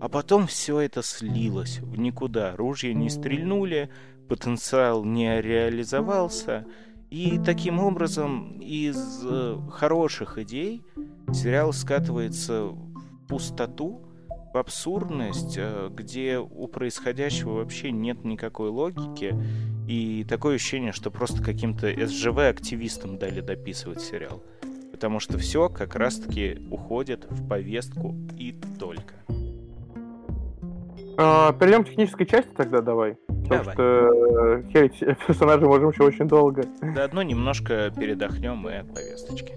[0.00, 2.56] а потом все это слилось в никуда.
[2.56, 3.90] Ружья не стрельнули,
[4.28, 6.66] потенциал не реализовался,
[7.10, 10.84] и таким образом из э, хороших идей
[11.32, 14.09] сериал скатывается в пустоту,
[14.52, 19.34] абсурдность, э, где у происходящего вообще нет никакой логики,
[19.88, 24.42] и такое ощущение, что просто каким-то СЖВ-активистам дали дописывать сериал.
[24.92, 29.14] Потому что все как раз-таки уходит в повестку и только.
[31.16, 33.16] А, перейдем к технической части тогда давай.
[33.26, 33.74] Потому Давай.
[33.74, 36.62] что э, херить персонажей можем еще очень долго.
[36.94, 39.52] Заодно немножко передохнем и от повесточки.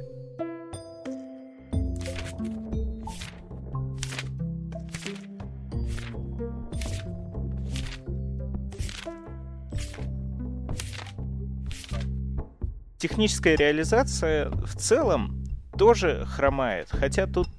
[13.03, 15.43] Техническая реализация в целом
[15.77, 17.49] тоже хромает, хотя тут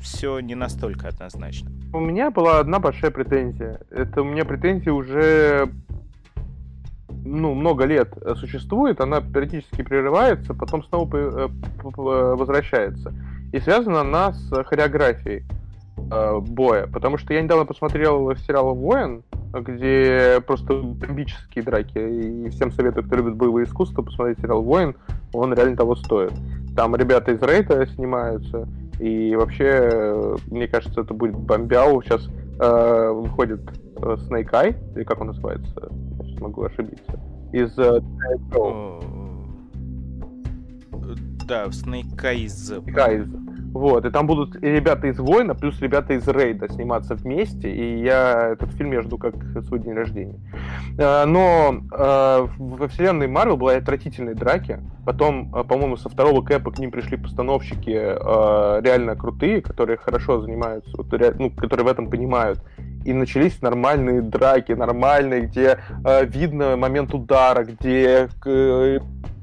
[0.00, 1.72] все не настолько однозначно.
[1.92, 3.80] У меня была одна большая претензия.
[3.90, 5.68] Это у меня претензия уже
[7.24, 13.12] ну, много лет э, существует, она периодически прерывается, потом снова э, п- возвращается.
[13.52, 15.42] И связана она с хореографией
[16.10, 16.86] э, боя.
[16.86, 19.22] Потому что я недавно посмотрел сериал «Воин»,
[19.52, 21.98] где просто бомбические драки.
[21.98, 24.94] И всем советую, кто любит боевые искусства, посмотреть сериал «Воин».
[25.32, 26.32] Он реально того стоит.
[26.76, 28.68] Там ребята из Рейта снимаются.
[28.98, 32.02] И вообще, э, мне кажется, это будет бомбяу.
[32.02, 32.28] Сейчас
[32.60, 33.60] э, выходит
[33.96, 35.88] э, Snake Eye, или как он называется,
[36.18, 37.20] я сейчас могу ошибиться,
[37.52, 38.00] из э.
[41.46, 42.84] Да, Snake Eyes.
[42.84, 43.47] Guys.
[43.72, 48.02] Вот, и там будут и ребята из Воина, плюс ребята из Рейда сниматься вместе, и
[48.02, 49.34] я этот фильм я жду как
[49.66, 50.38] свой день рождения.
[50.98, 56.70] Э, Но э, во вселенной Марвел была отвратительные драки, потом, э, по-моему, со второго кэпа
[56.70, 62.60] к ним пришли постановщики реально крутые, которые хорошо занимаются, ну, которые в этом понимают,
[63.04, 68.98] и начались нормальные драки, нормальные, где э, видно момент удара, где э,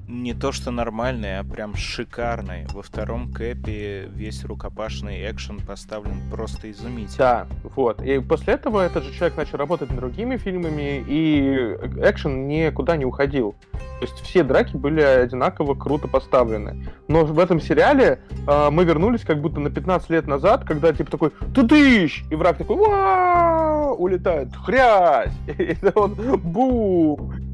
[0.08, 2.68] Не то что нормальный, а прям шикарный.
[2.72, 7.18] Во втором кэпе весь рукопашный экшен поставлен просто изумительно.
[7.18, 8.04] Да, вот.
[8.04, 13.06] И после этого этот же человек начал работать над другими фильмами, и экшен никуда не
[13.06, 13.56] уходил.
[13.72, 16.86] То есть все драки были одинаково круто поставлены.
[17.08, 21.10] Но в этом сериале э, мы вернулись как будто на 15 лет назад, когда типа
[21.10, 27.45] такой «Тудыщ!» И враг такой «Вау!» Улетает «Хрясь!» И он «Бум!»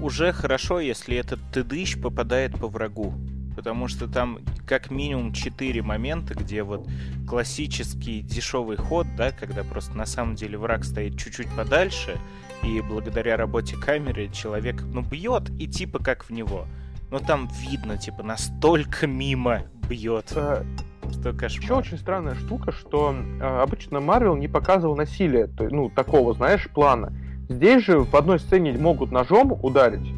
[0.00, 3.14] Уже хорошо, если этот тыдыщ попадает по врагу.
[3.56, 6.86] Потому что там как минимум четыре момента, где вот
[7.26, 12.18] классический дешевый ход, да, когда просто на самом деле враг стоит чуть-чуть подальше,
[12.62, 16.66] и благодаря работе камеры человек, ну, бьет, и типа как в него.
[17.10, 20.64] Но там видно, типа, настолько мимо бьет, Э,
[21.10, 21.78] что Еще кошмар.
[21.78, 27.12] очень странная штука, что э, обычно Марвел не показывал насилие, то, ну, такого, знаешь, плана.
[27.48, 30.08] Здесь же в одной сцене могут ножом ударить,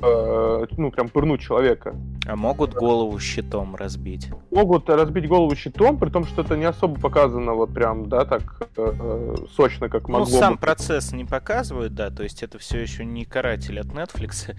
[0.00, 1.94] э, ну, прям пырнуть человека.
[2.26, 4.30] А могут голову щитом разбить?
[4.52, 8.68] Могут разбить голову щитом, при том, что это не особо показано вот прям, да, так
[8.76, 10.60] э, сочно, как Ну, могло сам бы.
[10.60, 14.54] процесс не показывают, да, то есть это все еще не каратель от Netflix,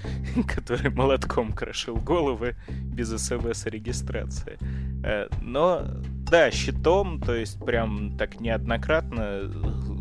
[0.55, 4.57] который молотком крошил головы без СВС-регистрации.
[5.05, 5.83] Э, Но,
[6.29, 9.49] да, щитом, то есть прям так неоднократно э,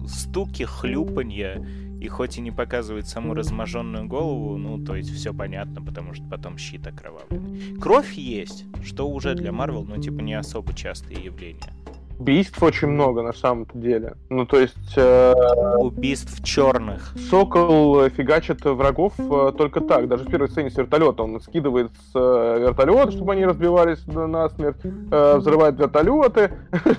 [0.09, 1.65] стуки, хлюпанья,
[2.03, 6.25] и хоть и не показывает саму разможенную голову, ну, то есть все понятно, потому что
[6.29, 7.79] потом щит окровавленный.
[7.81, 11.73] Кровь есть, что уже для Марвел, ну, типа, не особо частое явление.
[12.19, 14.15] Убийств очень много на самом-то деле.
[14.31, 15.33] Ну, то есть э,
[15.79, 17.15] Убийств черных.
[17.31, 20.09] Сокол э, фигачит врагов э, только так.
[20.09, 24.27] Даже в первой сцене с вертолета он скидывает с э, вертолета, чтобы они разбивались на-
[24.27, 26.53] насмерть, э, взрывает вертолеты,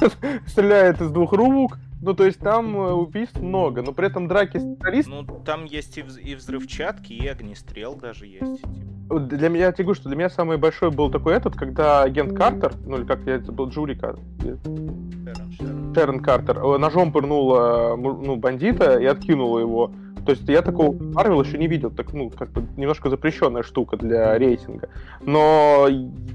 [0.47, 1.77] стреляет из двух рук.
[2.05, 5.25] Ну, то есть там э, убийств много, но при этом драки с террористами...
[5.25, 8.61] Ну, там есть и, вз- и взрывчатки, и огнестрел даже есть.
[8.61, 9.19] типа.
[9.21, 12.37] Для меня, я тебе говорю, что для меня самый большой был такой этот, когда агент
[12.37, 15.93] Картер, ну или как я это был, Джули Картер, Шерон, Шерон.
[15.95, 19.91] Шерон Картер, э, ножом пырнула ну, бандита и откинула его.
[20.25, 23.95] То есть я такого Марвел еще не видел, так, ну, как бы немножко запрещенная штука
[23.95, 24.89] для рейтинга.
[25.21, 25.87] Но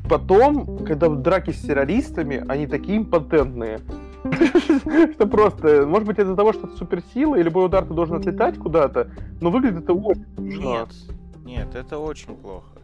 [0.08, 3.80] потом, когда драки с террористами, они такие импотентные,
[5.14, 8.58] что просто, может быть, из-за того, что это суперсила, и любой удар ты должен отлетать
[8.58, 9.10] куда-то,
[9.40, 10.26] но выглядит это очень.
[10.36, 10.88] Нет,
[11.44, 12.78] нет, это очень плохо.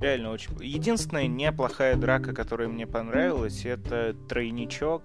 [0.00, 0.64] Реально очень плохо.
[0.64, 5.02] Единственная неплохая драка, которая мне понравилась, это тройничок,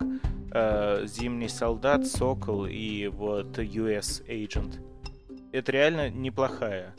[0.53, 4.79] э, Зимний солдат, Сокол и вот US Agent.
[5.51, 6.95] Это реально неплохая.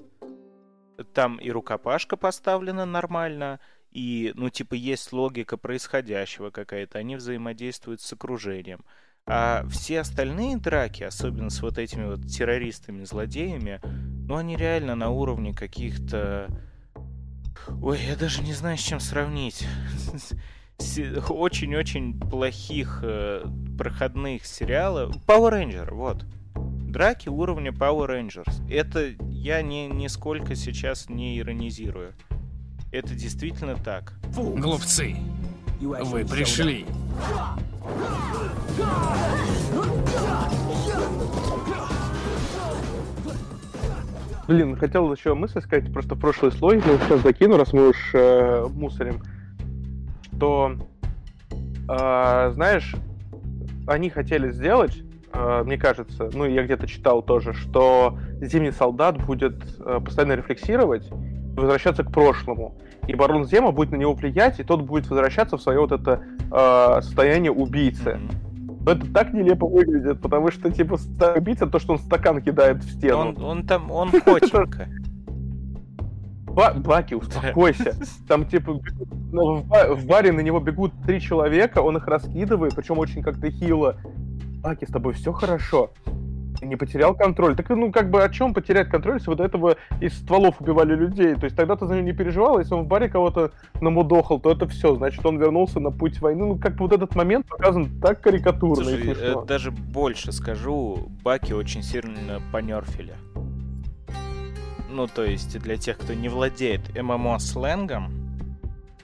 [1.13, 3.61] Там и рукопашка поставлена нормально,
[3.97, 8.81] и, ну, типа, есть логика происходящего какая-то, они взаимодействуют с окружением.
[9.25, 13.81] А все остальные драки, особенно с вот этими вот террористами-злодеями,
[14.29, 16.49] ну, они реально на уровне каких-то...
[17.81, 19.67] Ой, я даже не знаю, с чем сравнить.
[21.31, 23.47] Очень-очень плохих э,
[23.79, 25.17] проходных сериалов.
[25.27, 26.27] Power Ranger, вот.
[26.55, 28.71] Драки уровня Power Rangers.
[28.71, 32.13] Это я не, нисколько сейчас не иронизирую.
[32.93, 34.15] Это действительно так.
[34.35, 35.17] Глупцы,
[35.81, 36.87] вы пришли.
[44.47, 47.97] Блин, хотел еще мысль сказать, просто в прошлый слой, ну, сейчас закину, раз мы уж
[48.15, 49.21] э, мусорим,
[50.37, 50.77] что,
[51.89, 52.95] э, знаешь,
[53.89, 59.57] они хотели сделать, э, мне кажется, ну, я где-то читал тоже, что Зимний Солдат будет
[59.81, 61.11] э, постоянно рефлексировать,
[61.57, 62.75] возвращаться к прошлому,
[63.07, 66.23] и Барон Зема будет на него влиять, и тот будет возвращаться в свое вот это
[66.51, 68.19] э, состояние убийцы.
[68.85, 70.97] Но это так нелепо выглядит, потому что, типа,
[71.37, 73.35] убийца, то, что он стакан кидает в стену.
[73.37, 74.89] Он, он там, он котенька.
[76.57, 77.95] Ба- Баки, успокойся.
[78.29, 78.81] Там, типа,
[79.31, 79.57] ну,
[79.91, 83.97] в баре на него бегут три человека, он их раскидывает, причем очень как-то хило.
[84.63, 85.91] Баки, с тобой все хорошо.
[86.59, 87.57] Ты не потерял контроль.
[87.57, 90.95] Так, ну, как бы, о чем потерять контроль, если вы до этого из стволов убивали
[90.95, 91.35] людей?
[91.35, 94.51] То есть тогда ты за него не переживал, если он в баре кого-то намудохал, то
[94.51, 96.47] это все, значит, он вернулся на путь войны.
[96.47, 99.43] Ну, как бы вот этот момент показан так карикатурно и Слушай, смешно.
[99.43, 103.15] э, даже больше скажу, Баки очень сильно понерфили.
[104.91, 108.26] Ну, то есть, для тех, кто не владеет ММО-сленгом,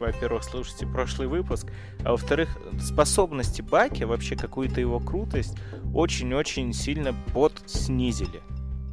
[0.02, 1.68] во-первых, слушайте прошлый выпуск,
[2.04, 5.56] а во-вторых, способности Баки, вообще какую-то его крутость,
[5.94, 8.40] очень-очень сильно под снизили.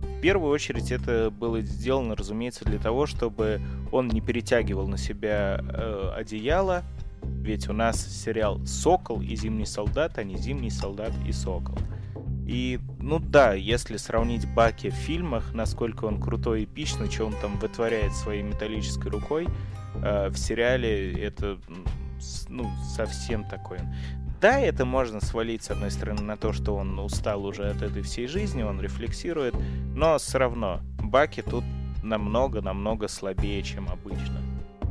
[0.01, 5.61] В первую очередь это было сделано, разумеется, для того, чтобы он не перетягивал на себя
[5.61, 6.83] э, одеяло,
[7.23, 11.77] ведь у нас сериал «Сокол» и «Зимний солдат», а не «Зимний солдат» и «Сокол».
[12.49, 17.33] И, ну да, если сравнить Баки в фильмах, насколько он крутой и эпичный, что он
[17.41, 19.47] там вытворяет своей металлической рукой,
[19.95, 21.57] э, в сериале это,
[22.47, 23.79] ну, совсем такой.
[24.41, 28.01] Да, это можно свалить, с одной стороны, на то, что он устал уже от этой
[28.03, 29.53] всей жизни, он рефлексирует,
[29.95, 31.65] но все равно Баки тут
[32.03, 34.39] намного-намного слабее, чем обычно.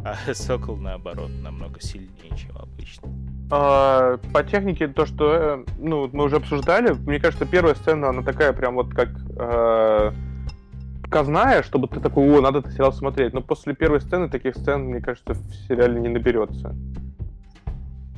[0.04, 3.08] А Сокол, наоборот, намного сильнее, чем обычно.
[3.50, 8.22] А, по технике, то, что э, ну, мы уже обсуждали, мне кажется, первая сцена, она
[8.22, 10.12] такая прям вот как э,
[11.08, 13.32] показная, чтобы ты такой, о, надо этот сериал смотреть.
[13.32, 16.76] Но после первой сцены таких сцен, мне кажется, в сериале не наберется.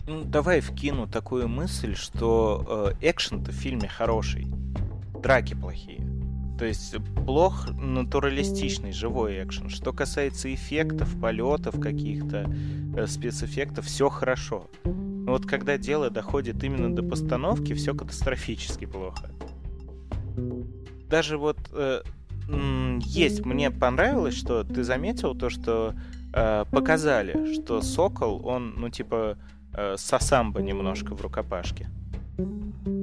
[0.09, 4.47] Ну, давай вкину такую мысль, что э, экшен-то в фильме хороший,
[5.23, 6.05] драки плохие.
[6.59, 9.71] То есть плох натуралистичный, живой экшен.
[9.71, 12.53] Что касается эффектов, полетов каких-то,
[12.97, 14.67] э, спецэффектов, все хорошо.
[14.85, 19.31] Но вот когда дело доходит именно до постановки, все катастрофически плохо.
[21.09, 22.03] Даже вот э,
[23.01, 25.95] есть, мне понравилось, что ты заметил то, что
[26.33, 29.37] э, показали, что Сокол, он, ну, типа,
[29.75, 31.89] э, сосамба немножко в рукопашке.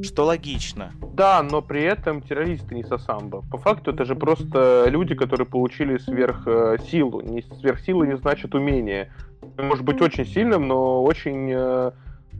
[0.01, 0.91] Что логично.
[1.13, 3.43] Да, но при этом террористы не сосамба.
[3.51, 7.21] По факту это же просто люди, которые получили сверхсилу.
[7.21, 9.11] Не сверхсила не значит умение.
[9.57, 11.91] Может быть очень сильным, но очень э,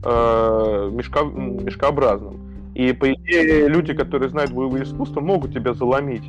[0.04, 2.72] э, мешкообразным.
[2.74, 6.24] И по идее люди, которые знают боевые искусства, могут тебя заломить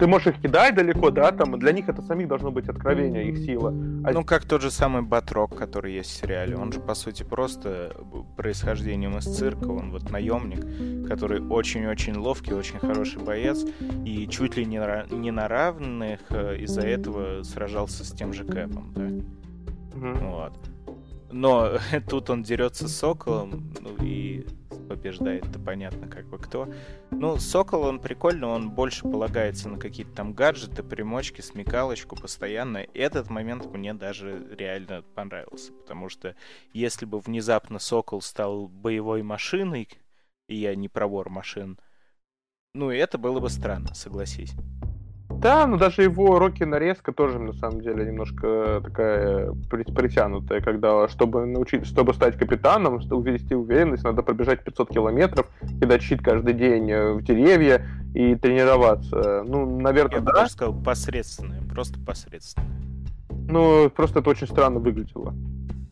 [0.00, 3.38] ты можешь их кидать далеко, да, там, для них это самих должно быть откровение, их
[3.38, 3.68] сила.
[4.02, 4.12] А...
[4.12, 6.56] Ну, как тот же самый Батрок, который есть в сериале.
[6.56, 7.94] Он же, по сути, просто
[8.36, 13.66] происхождением из цирка, он вот наемник, который очень-очень ловкий, очень хороший боец,
[14.06, 14.80] и чуть ли не,
[15.14, 19.04] не на равных э, из-за этого сражался с тем же Кэпом, да.
[19.98, 20.18] Угу.
[20.30, 20.52] Вот.
[21.30, 21.72] Но
[22.08, 24.46] тут он дерется с Соколом, ну и
[24.90, 26.68] побеждает, это понятно как бы кто.
[27.12, 32.78] Ну, Сокол, он прикольный, он больше полагается на какие-то там гаджеты, примочки, смекалочку постоянно.
[32.92, 36.34] Этот момент мне даже реально понравился, потому что
[36.72, 39.88] если бы внезапно Сокол стал боевой машиной,
[40.48, 41.78] и я не пробор машин,
[42.74, 44.54] ну, это было бы странно, согласись.
[45.40, 51.46] Да, но даже его роки нарезка тоже на самом деле немножко такая притянутая, когда чтобы
[51.46, 55.46] научить, чтобы стать капитаном, увести уверенность, надо пробежать 500 километров,
[55.80, 59.42] кидать щит каждый день э, в деревья и тренироваться.
[59.46, 60.26] Ну, наверное, Я да.
[60.26, 62.68] бы даже сказал посредственное, просто посредственное.
[63.30, 65.34] Ну, просто это очень странно выглядело.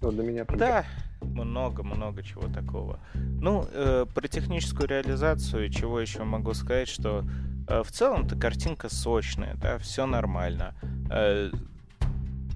[0.03, 0.45] Ну, для меня.
[0.45, 0.85] Да,
[1.23, 2.99] много-много чего такого.
[3.15, 9.55] Ну, э, про техническую реализацию, чего еще могу сказать, что Э, в целом-то картинка сочная,
[9.57, 10.75] да, все нормально.
[11.11, 11.51] Э,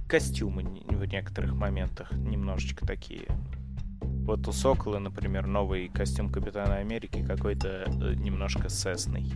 [0.09, 3.27] костюмы в некоторых моментах немножечко такие.
[4.01, 9.33] Вот у Сокола, например, новый костюм Капитана Америки какой-то э, немножко сесный.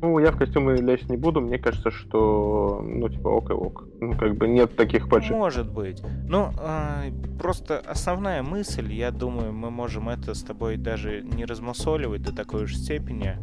[0.00, 3.84] Ну, я в костюмы лезть не буду, мне кажется, что, ну, типа, ок и ок.
[4.00, 5.30] Ну, как бы нет таких больших...
[5.30, 6.02] Может быть.
[6.28, 12.22] Ну, э, просто основная мысль, я думаю, мы можем это с тобой даже не размусоливать
[12.22, 13.36] до такой же степени,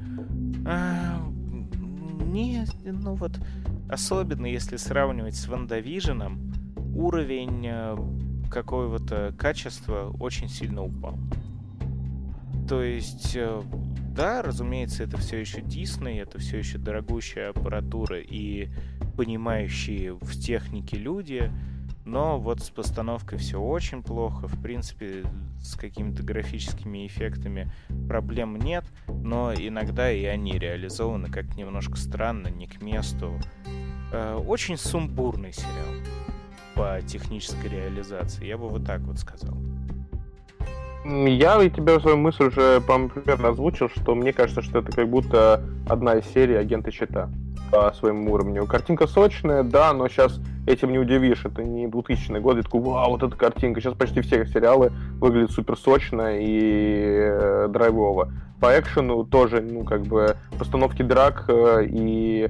[0.65, 1.21] а,
[2.25, 3.39] не, ну вот,
[3.89, 6.53] особенно если сравнивать с Вандавиженом,
[6.95, 7.97] уровень э,
[8.49, 11.17] какого-то качества очень сильно упал.
[12.67, 13.61] То есть, э,
[14.15, 18.69] да, разумеется, это все еще Дисней, это все еще дорогущая аппаратура и
[19.15, 21.51] понимающие в технике люди,
[22.09, 24.47] но вот с постановкой все очень плохо.
[24.47, 25.23] В принципе,
[25.61, 27.71] с какими-то графическими эффектами
[28.07, 33.39] проблем нет, но иногда и они реализованы как немножко странно, не к месту.
[34.11, 36.03] Э, очень сумбурный сериал
[36.73, 39.55] по технической реализации, я бы вот так вот сказал.
[41.05, 45.09] Я и тебе свою мысль уже, по-моему, примерно озвучил, что мне кажется, что это как
[45.09, 47.29] будто одна из серий «Агенты Щита»
[47.71, 48.65] по своему уровню.
[48.65, 51.45] Картинка сочная, да, но сейчас этим не удивишь.
[51.45, 53.81] Это не 2000 год, и такой, вау, вот эта картинка.
[53.81, 58.31] Сейчас почти все сериалы выглядят супер сочно и э, драйвово.
[58.59, 62.49] По экшену тоже, ну, как бы, постановки драк э, и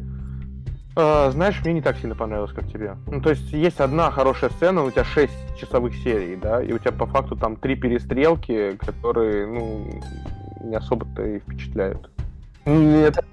[0.95, 2.97] Uh, знаешь, мне не так сильно понравилось, как тебе.
[3.07, 6.77] Ну, то есть есть одна хорошая сцена, у тебя 6 часовых серий, да, и у
[6.77, 9.87] тебя по факту там три перестрелки, которые, ну,
[10.61, 12.09] не особо-то и впечатляют.
[12.65, 13.23] Это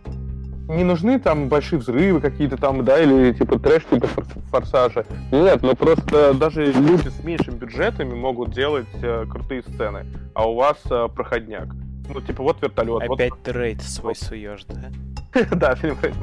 [0.69, 4.09] не нужны там большие взрывы какие-то там, да, или типа трэш типа
[4.51, 5.05] форсажа.
[5.31, 10.55] Нет, но просто даже люди с меньшими бюджетами могут делать э, крутые сцены, а у
[10.55, 11.69] вас э, проходняк.
[12.09, 13.03] Ну, типа, вот вертолет.
[13.03, 13.49] Опять вот...
[13.49, 14.91] рейд свой суешь, да?
[15.57, 16.15] Да, фильм Рейд.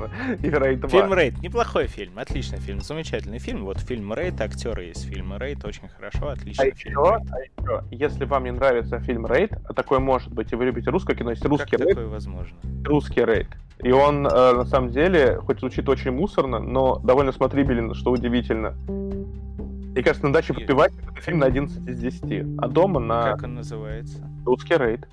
[0.43, 0.89] И Рейд 2.
[0.89, 1.41] Фильм Рейд.
[1.41, 2.17] Неплохой фильм.
[2.17, 2.81] Отличный фильм.
[2.81, 3.65] Замечательный фильм.
[3.65, 4.39] Вот фильм Рейд.
[4.41, 5.63] Актеры есть фильм Рейд.
[5.65, 6.29] Очень хорошо.
[6.29, 6.99] Отличный а фильм.
[6.99, 10.65] Еще, а еще, если вам не нравится фильм Рейд, а такое может быть, и вы
[10.65, 11.89] любите русское кино, есть русский как Рейд.
[11.89, 12.57] такое возможно?
[12.85, 13.47] Русский Рейд.
[13.83, 18.71] И он, э, на самом деле, хоть звучит очень мусорно, но довольно смотрибелен, что удивительно.
[18.87, 20.91] Мне кажется, на даче подпевать
[21.21, 23.33] фильм на 11 из 10, а дома на...
[23.33, 24.27] Как он называется?
[24.45, 25.07] Русский Рейд.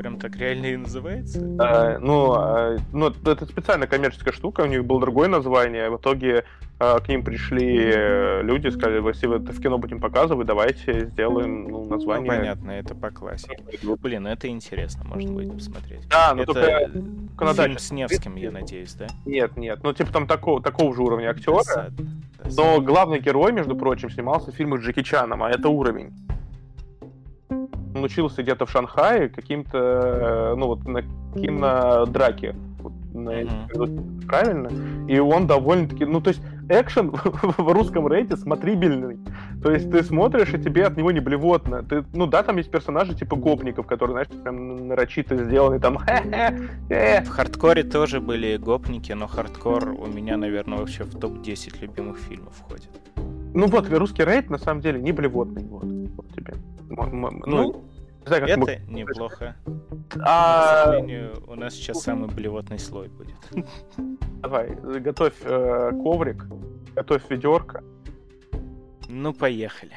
[0.00, 1.40] Прям так реально и называется?
[1.58, 5.90] А, ну, а, ну, это специальная коммерческая штука, у них было другое название.
[5.90, 6.44] В итоге
[6.78, 7.92] а, к ним пришли
[8.42, 12.32] люди, сказали, если вы это в кино будем показывать, давайте сделаем ну, название.
[12.32, 13.58] Ну, понятно, это по классике.
[13.82, 16.08] Блин, это интересно, можно будет посмотреть.
[16.08, 16.90] Да, но это только,
[17.36, 19.06] только фильм с Невским, я надеюсь, да?
[19.26, 21.92] Нет, нет, ну типа там такого, такого же уровня актера.
[22.56, 26.14] Но главный герой, между прочим, снимался в фильмах Джеки Чаном, а это уровень
[28.00, 31.02] он учился где-то в Шанхае каким-то, э, ну вот на
[31.34, 32.56] кинодраке.
[32.78, 34.26] Вот, на, mm-hmm.
[34.26, 34.70] Правильно?
[35.06, 36.40] И он довольно-таки, ну то есть
[36.70, 39.18] экшен в русском рейде смотрибельный.
[39.62, 41.82] То есть ты смотришь, и тебе от него не блевотно.
[41.82, 45.98] Ты, ну да, там есть персонажи типа гопников, которые, знаешь, прям нарочито сделаны там.
[46.88, 52.54] В хардкоре тоже были гопники, но хардкор у меня, наверное, вообще в топ-10 любимых фильмов
[52.56, 52.88] входит.
[53.52, 55.64] Ну вот, русский рейд на самом деле не блевотный.
[55.64, 56.54] Вот, вот тебе.
[56.90, 57.89] Ну, не
[58.30, 59.56] знаю, как Это мы- неплохо.
[60.08, 63.36] К А, сожалению, у нас сейчас самый блевотный слой будет.
[64.42, 66.46] давай, готовь э, коврик,
[66.94, 67.82] готовь ведерко.
[69.08, 69.92] Ну, поехали.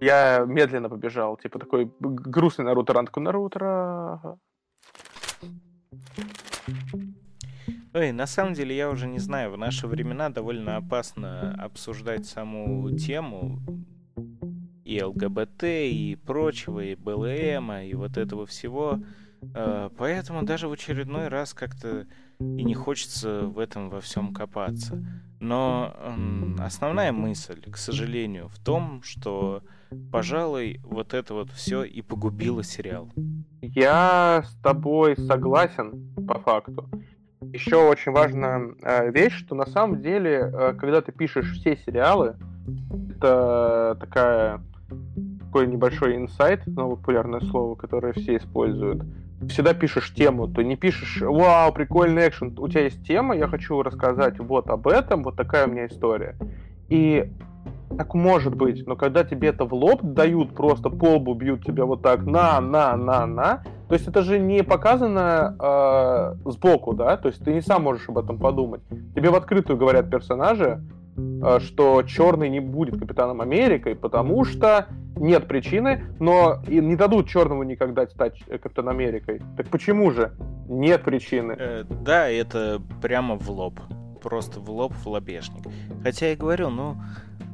[0.00, 3.06] Я медленно побежал, типа такой грустный Наруто run.
[3.06, 4.38] Такой, Наруто...
[7.94, 12.90] Ой, на самом деле, я уже не знаю, в наши времена довольно опасно обсуждать саму
[12.90, 13.60] тему
[14.86, 19.00] и ЛГБТ, и прочего, и БЛМ, и вот этого всего.
[19.54, 22.06] Э, Поэтому даже в очередной раз как-то
[22.38, 25.02] и не хочется в этом во всем копаться.
[25.40, 25.94] Но
[26.58, 29.62] основная мысль, к сожалению, в том, что,
[30.10, 33.10] пожалуй, вот это вот все и погубило сериал.
[33.60, 36.88] Я с тобой согласен по факту.
[37.52, 42.36] Еще очень важная э, вещь, что на самом деле, э, когда ты пишешь все сериалы,
[43.16, 44.62] это такая
[45.40, 49.02] такой небольшой инсайт, новое популярное слово, которое все используют.
[49.48, 52.54] Всегда пишешь тему, ты не пишешь «Вау, прикольный экшен».
[52.58, 56.36] У тебя есть тема, я хочу рассказать вот об этом, вот такая у меня история.
[56.88, 57.30] И
[57.96, 61.84] так может быть, но когда тебе это в лоб дают, просто по лбу бьют тебя
[61.84, 67.16] вот так на, на, на, на, то есть это же не показано э, сбоку, да,
[67.16, 68.82] то есть ты не сам можешь об этом подумать.
[69.14, 70.82] Тебе в открытую говорят персонажи,
[71.60, 77.62] что черный не будет капитаном Америкой, потому что нет причины, но и не дадут черному
[77.62, 79.40] никогда стать э, капитаном Америкой.
[79.56, 80.32] Так почему же?
[80.68, 81.56] Нет причины.
[81.58, 83.80] Э, да, это прямо в лоб.
[84.22, 85.64] Просто в лоб, в лобешник.
[86.02, 86.96] Хотя я говорю, ну,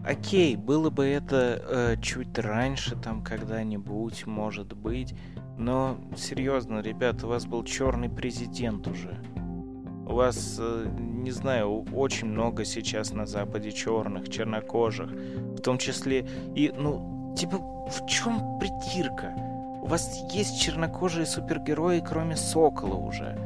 [0.04, 5.14] окей, было бы это э, чуть раньше, там, когда-нибудь, может быть.
[5.56, 9.22] Но, серьезно, ребят, у вас был черный президент уже.
[10.06, 15.10] У вас, э, не знаю, очень много сейчас на Западе черных, чернокожих.
[15.10, 19.34] В том числе и, ну, типа, в чем притирка?
[19.82, 23.36] У вас есть чернокожие супергерои, кроме Сокола уже.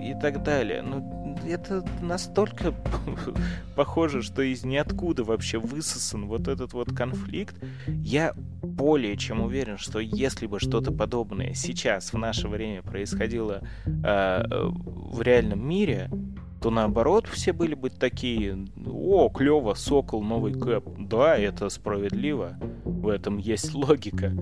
[0.00, 0.82] И так далее.
[0.82, 1.00] Ну,
[1.46, 2.74] это настолько
[3.76, 7.56] похоже, что из ниоткуда вообще высосан вот этот вот конфликт.
[7.86, 14.42] Я более чем уверен, что если бы что-то подобное сейчас в наше время происходило э,
[14.54, 16.10] в реальном мире,
[16.62, 20.84] то наоборот все были бы такие, о, клево, Сокол, новый Кэп.
[20.96, 24.32] Да, это справедливо, в этом есть логика.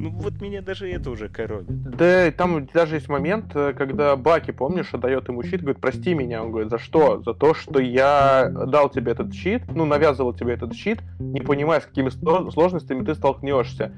[0.00, 1.82] Ну вот меня даже это уже коробит.
[1.96, 6.42] Да, там даже есть момент, э, когда Баки, помнишь, отдает ему щит, говорит, прости меня.
[6.44, 7.20] Он говорит, за что?
[7.24, 11.80] За то, что я дал тебе этот щит, ну, навязывал тебе этот щит, не понимая,
[11.80, 13.92] с какими сло- сложностями ты столкнешься.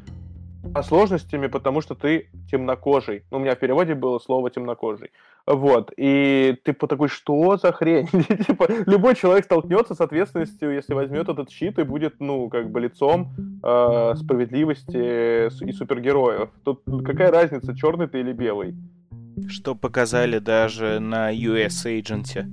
[0.74, 3.24] А сложностями, потому что ты темнокожий.
[3.30, 5.10] Ну, у меня в переводе было слово темнокожий.
[5.46, 5.92] Вот.
[5.96, 8.06] И ты по такой, что за хрень?
[8.46, 12.80] Типа, любой человек столкнется с ответственностью, если возьмет этот щит и будет, ну, как бы
[12.80, 13.32] лицом
[13.62, 16.50] э, справедливости и супергероев.
[16.64, 18.76] Тут какая разница, черный ты или белый?
[19.48, 22.46] Что показали даже на US Agent,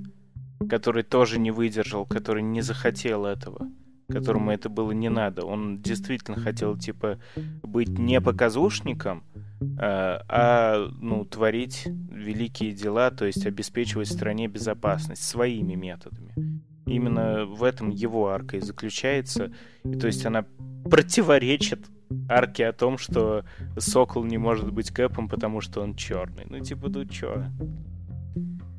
[0.68, 3.68] который тоже не выдержал, который не захотел этого,
[4.10, 5.44] которому это было не надо.
[5.44, 7.18] Он действительно хотел, типа,
[7.62, 9.22] быть не показушником,
[9.60, 16.34] э, а, ну, творить великие дела, то есть обеспечивать стране безопасность своими методами.
[16.86, 19.52] Именно в этом его арка и заключается.
[19.84, 20.46] И, то есть она
[20.90, 21.80] противоречит
[22.30, 23.44] арке о том, что
[23.76, 26.46] Сокол не может быть Кэпом, потому что он черный.
[26.48, 27.44] Ну, типа, ну чё?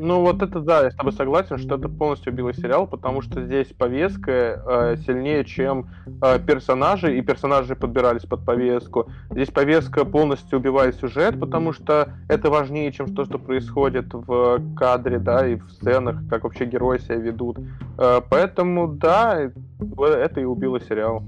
[0.01, 3.43] Ну, вот это да, я с тобой согласен, что это полностью убило сериал, потому что
[3.45, 5.87] здесь повестка э, сильнее, чем
[6.21, 9.09] э, персонажи, и персонажи подбирались под повестку.
[9.29, 15.19] Здесь повестка полностью убивает сюжет, потому что это важнее, чем то, что происходит в кадре,
[15.19, 17.57] да, и в сценах, как вообще герои себя ведут.
[17.97, 21.23] Э, поэтому, да, это и убило сериал.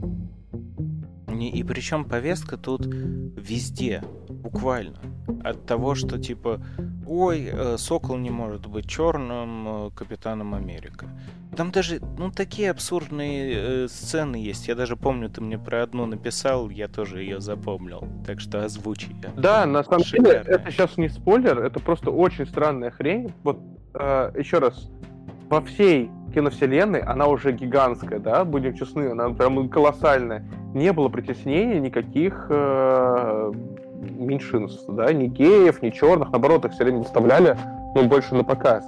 [1.28, 4.01] Не- И причем повестка тут везде,
[4.42, 4.97] буквально.
[5.43, 6.62] От того, что типа,
[7.08, 11.08] ой, э, Сокол не может быть черным э, капитаном Америка.
[11.55, 14.68] Там даже, ну, такие абсурдные э, сцены есть.
[14.68, 18.08] Я даже помню, ты мне про одну написал, я тоже ее запомнил.
[18.26, 19.30] Так что озвучи я.
[19.36, 20.50] Да, на самом деле, Шикарно.
[20.50, 23.34] это сейчас не спойлер, это просто очень странная хрень.
[23.43, 23.59] Вот,
[23.93, 24.89] э, еще раз,
[25.50, 30.46] во всей киновселенной она уже гигантская, да, будем честны, она прям колоссальная.
[30.74, 33.51] Не было притеснений никаких э,
[34.01, 37.57] меньшинств, да, ни геев, ни черных, наоборот, их все время выставляли,
[37.95, 38.86] ну, больше на показ.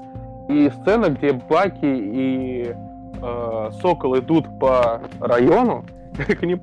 [0.50, 2.76] И сцена, где Баки и
[3.22, 5.86] э, Сокол идут по району,
[6.18, 6.60] к ним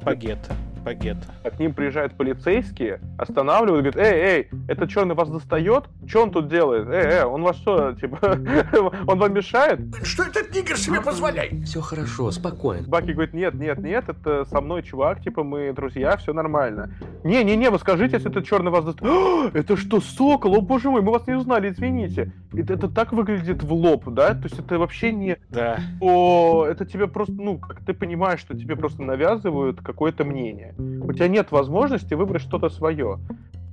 [0.84, 1.10] Пагетто.
[1.10, 1.56] Багета.
[1.56, 5.84] К ним приезжают полицейские, останавливают, говорят, эй, эй, этот черный вас достает?
[6.06, 6.88] Что он тут делает?
[6.88, 8.18] Эй, эй, он вас что, типа,
[9.06, 9.80] он вам мешает?
[10.02, 11.64] Что этот нигер себе позволяет?
[11.64, 12.86] Все хорошо, спокойно.
[12.88, 16.94] Баки говорит, нет, нет, нет, это со мной чувак, типа, мы друзья, все нормально.
[17.24, 19.54] Не-не-не, вы скажите, если этот черный вас достает.
[19.54, 20.56] Это что, сокол?
[20.56, 22.32] О, боже мой, мы вас не узнали, извините.
[22.52, 24.34] Это, это так выглядит в лоб, да?
[24.34, 25.36] То есть это вообще не...
[25.50, 25.78] Да.
[26.00, 30.69] О, это тебе просто, ну, как ты понимаешь, что тебе просто навязывают какое-то мнение.
[30.78, 33.18] У тебя нет возможности выбрать что-то свое.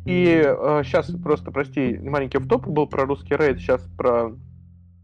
[0.06, 4.32] И э, сейчас просто, прости, маленький топ был про русский рейд, сейчас про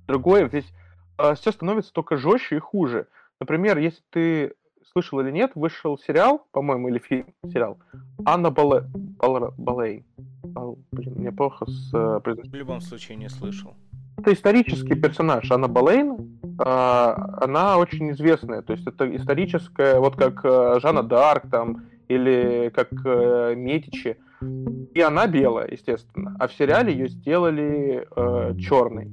[0.07, 0.47] другое.
[0.47, 0.71] Здесь
[1.17, 3.07] э, все становится только жестче и хуже.
[3.39, 4.53] Например, если ты
[4.93, 7.79] слышал или нет, вышел сериал, по-моему, или фильм, сериал,
[8.25, 8.83] Анна Бале...
[8.93, 9.53] Бал...
[9.57, 10.05] Балей.
[10.43, 10.77] Бал...
[10.91, 13.75] Блин, мне плохо с э, В любом случае не слышал.
[14.17, 15.49] Это исторический персонаж.
[15.51, 18.61] Анна Болейн, э, она очень известная.
[18.61, 24.17] То есть это историческая, вот как э, Жанна Д'Арк там, или как э, Метичи.
[24.93, 26.35] И она белая, естественно.
[26.39, 29.09] А в сериале ее сделали э, черной.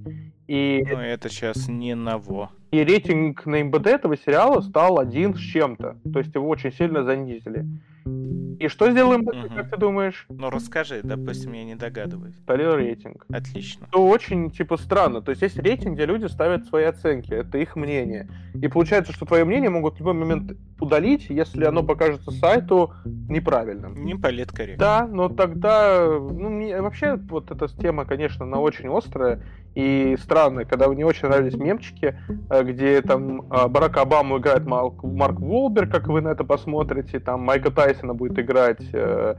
[0.48, 2.50] И, Ну, это сейчас не ново.
[2.72, 5.96] и рейтинг на МБД этого сериала стал один с чем-то.
[6.12, 7.64] То есть его очень сильно занизили.
[8.04, 9.56] И что сделал МБД, Мгм.
[9.56, 10.26] как ты думаешь?
[10.28, 12.36] Ну, расскажи, допустим, я не догадываюсь.
[12.36, 13.24] Стали рейтинг.
[13.32, 13.86] Отлично.
[13.88, 15.22] Это очень, типа, странно.
[15.22, 17.32] То есть есть рейтинг, где люди ставят свои оценки.
[17.32, 18.28] Это их мнение.
[18.54, 24.04] И получается, что твое мнение могут в любой момент удалить, если оно покажется сайту неправильным.
[24.04, 24.84] Не политкорректно.
[24.84, 29.42] Да, но тогда, ну, мне вообще вот эта тема, конечно, она очень острая
[29.74, 32.18] и странная, когда мне очень нравились мемчики,
[32.50, 37.20] э, где там э, Барак Обаму играет Марк, Марк Волберг, как вы на это посмотрите,
[37.20, 39.34] там Майка Тайсона будет играть э,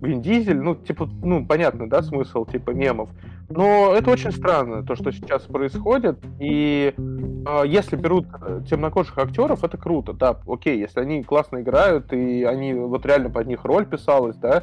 [0.00, 3.10] Вин Дизель, ну, типа, ну, понятно, да, смысл, типа, мемов.
[3.50, 9.64] Но это очень странно, то, что сейчас происходит, и э, если берут э, темнокожих актеров,
[9.64, 13.84] это круто, да, окей, если они классно играют, и они, вот реально под них роль
[13.84, 14.62] писалась, да,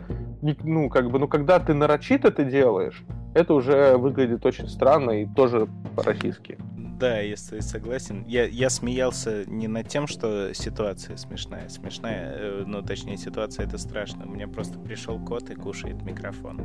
[0.64, 3.04] ну, как бы, ну, когда ты нарочито это делаешь,
[3.36, 6.58] это уже выглядит очень странно и тоже по-российски.
[7.02, 8.24] Да, я с тобой согласен.
[8.28, 11.68] Я, я смеялся не над тем, что ситуация смешная.
[11.68, 14.28] Смешная, э, ну, точнее, ситуация это страшно.
[14.28, 16.62] У меня просто пришел кот и кушает микрофон.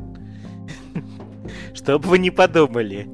[1.74, 3.08] Чтобы вы не подумали.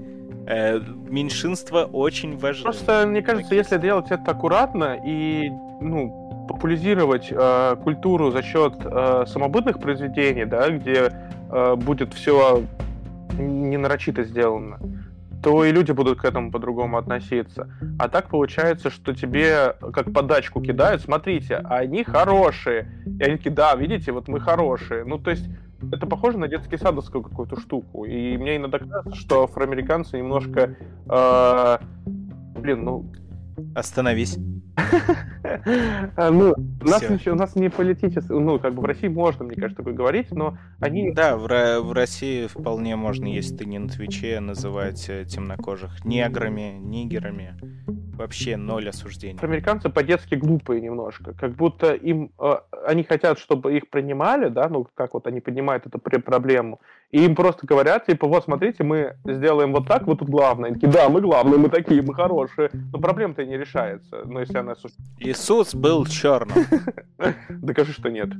[0.48, 2.64] Э, Меньшинство очень важно.
[2.64, 5.48] Просто, мне кажется, если делать это аккуратно и,
[5.80, 11.12] ну, популяризировать э, культуру за счет э, самобытных произведений, да, где
[11.52, 12.64] э, будет все
[13.38, 14.80] не нарочито сделано,
[15.42, 17.68] то и люди будут к этому по-другому относиться.
[17.98, 22.88] А так получается, что тебе как подачку кидают, смотрите, они хорошие.
[23.18, 25.04] И они такие, да, видите, вот мы хорошие.
[25.04, 25.44] Ну, то есть,
[25.90, 28.04] это похоже на детский садовскую какую-то штуку.
[28.04, 30.76] И мне иногда кажется, что афроамериканцы немножко...
[31.08, 31.78] э,
[32.60, 33.12] блин, ну,
[33.74, 34.38] Остановись.
[34.76, 39.44] А, Ну, у нас, ничего- у нас не политически, ну, как бы в России можно,
[39.44, 41.12] мне кажется, такое говорить, но они...
[41.12, 46.78] Да, в, в России вполне можно, если ты не на Твиче, называть э, темнокожих неграми,
[46.78, 47.54] нигерами.
[48.16, 49.38] Вообще ноль осуждений.
[49.40, 52.54] Американцы по-детски глупые немножко, как будто им э,
[52.86, 56.80] они хотят, чтобы их принимали, да, ну как вот они поднимают эту проблему,
[57.12, 60.70] и им просто говорят, типа, вот смотрите, мы сделаем вот так, вы тут главные.
[60.70, 62.70] Они такие, да, мы главные, мы такие, мы хорошие.
[62.72, 64.22] Но проблема-то и не решается.
[64.24, 64.74] Но если она
[65.18, 66.56] Иисус был черным.
[67.50, 68.30] Докажи, что нет.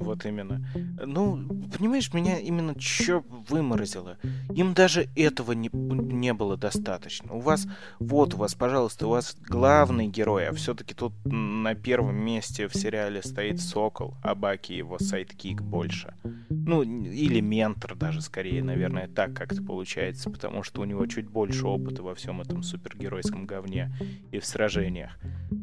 [0.00, 0.64] Вот именно.
[1.04, 1.46] Ну,
[1.76, 4.18] понимаешь, меня именно что выморозило.
[4.54, 7.32] Им даже этого не, не было достаточно.
[7.32, 7.66] У вас,
[7.98, 12.74] вот у вас, пожалуйста, у вас главный герой, а все-таки тут на первом месте в
[12.74, 16.14] сериале стоит Сокол, а Баки его sidekick больше.
[16.50, 21.66] Ну, или ментор даже, скорее, наверное, так как-то получается, потому что у него чуть больше
[21.66, 23.94] опыта во всем этом супергеройском говне
[24.32, 25.18] и в сражениях.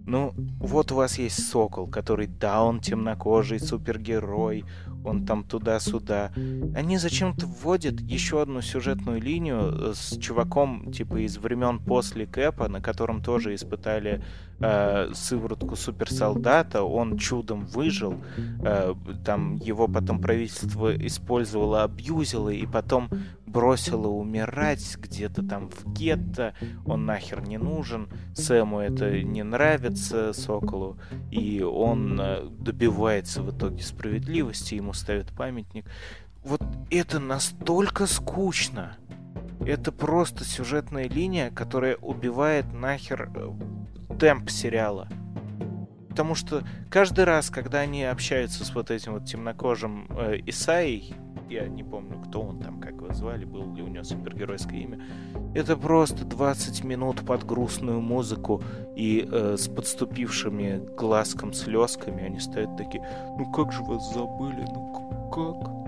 [0.07, 4.24] Ну, вот у вас есть Сокол, который, да, он темнокожий супергерой,
[5.03, 6.31] он там туда-сюда.
[6.75, 12.67] Они зачем-то вводят еще одну сюжетную линию э, с чуваком, типа, из времен после Кэпа,
[12.67, 14.23] на котором тоже испытали
[14.59, 18.15] э, сыворотку суперсолдата, он чудом выжил,
[18.63, 18.93] э,
[19.23, 23.09] там его потом правительство использовало, абьюзило, и потом
[23.55, 26.53] бросило умирать где-то там в гетто,
[26.85, 30.97] он нахер не нужен, Сэму это не нравится, Соколу,
[31.31, 35.85] и он э, добивается в итоге справедливости, ему ставят памятник.
[36.43, 36.61] Вот
[36.91, 38.97] это настолько скучно.
[39.65, 45.07] Это просто сюжетная линия, которая убивает нахер э, темп сериала.
[46.09, 51.15] Потому что каждый раз, когда они общаются с вот этим вот темнокожим э, Исаей,
[51.49, 55.01] я не помню, кто он там, как его звали, был ли у него супергеройское имя.
[55.53, 58.61] Это просто 20 минут под грустную музыку
[58.95, 63.05] и э, с подступившими глазком слезками они стоят такие,
[63.37, 65.85] ну как же вас забыли, ну как?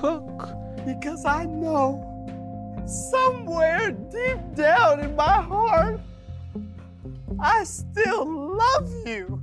[0.00, 0.56] Как?
[0.86, 2.00] Because I know
[2.86, 6.00] somewhere deep down in my heart
[7.40, 8.24] I still
[8.56, 9.40] love you.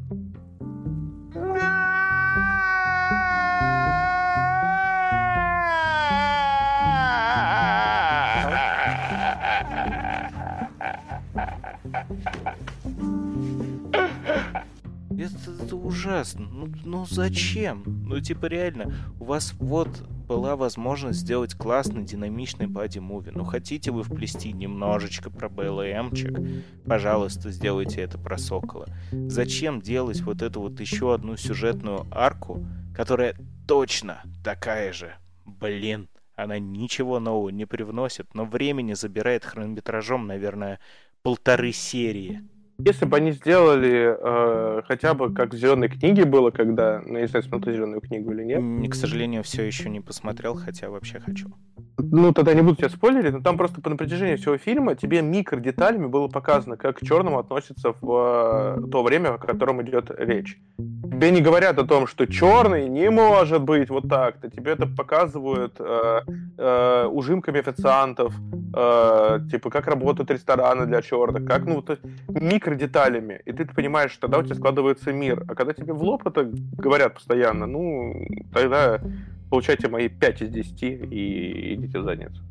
[15.19, 16.47] Это, это ужасно.
[16.49, 17.83] Ну, ну зачем?
[17.85, 19.89] Ну типа реально, у вас вот
[20.29, 23.31] была возможность сделать классный динамичный боди-муви.
[23.33, 26.39] Ну хотите вы вплести немножечко про БЛМчик?
[26.85, 28.87] Пожалуйста, сделайте это про Сокола.
[29.11, 32.65] Зачем делать вот эту вот еще одну сюжетную арку,
[32.95, 33.35] которая
[33.67, 35.15] точно такая же?
[35.45, 40.79] Блин, она ничего нового не привносит, но времени забирает хронометражом, наверное,
[41.21, 42.41] полторы серии.
[42.79, 47.27] Если бы они сделали э, хотя бы как в зеленой книге было, когда, ну, не
[47.27, 48.91] знаю, смотрел зеленую книгу или нет.
[48.91, 51.49] К сожалению, все еще не посмотрел, хотя вообще хочу.
[51.97, 55.59] Ну, тогда не буду тебя спойлерить, но там просто по протяжении всего фильма тебе микро
[55.59, 60.57] деталями было показано, как к черному относятся в э, то время, о котором идет речь.
[60.77, 64.49] Тебе не говорят о том, что черный не может быть вот так-то.
[64.49, 66.21] Тебе это показывают э,
[66.57, 68.33] э, ужимками официантов,
[68.73, 71.97] э, типа как работают рестораны для черных, как, ну, то,
[72.29, 75.43] микро деталями, и ты понимаешь, что тогда у тебя складывается мир.
[75.47, 79.01] А когда тебе в лоб это говорят постоянно, ну, тогда
[79.49, 82.41] получайте мои 5 из 10 и идите задницу.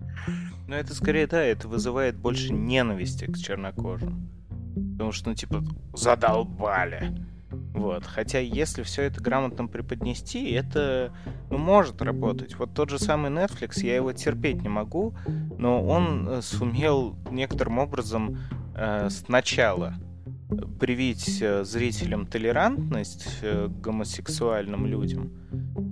[0.67, 4.29] Ну, это скорее, да, это вызывает больше ненависти к чернокожим.
[4.93, 5.65] Потому что, ну, типа,
[5.95, 7.15] задолбали.
[7.73, 8.05] Вот.
[8.05, 11.13] Хотя, если все это грамотно преподнести, это
[11.51, 12.57] ну, может работать.
[12.57, 15.15] Вот тот же самый Netflix, я его терпеть не могу,
[15.59, 18.39] но он э, сумел некоторым образом
[18.75, 19.95] э, сначала
[20.81, 25.33] привить э, зрителям толерантность э, к гомосексуальным людям,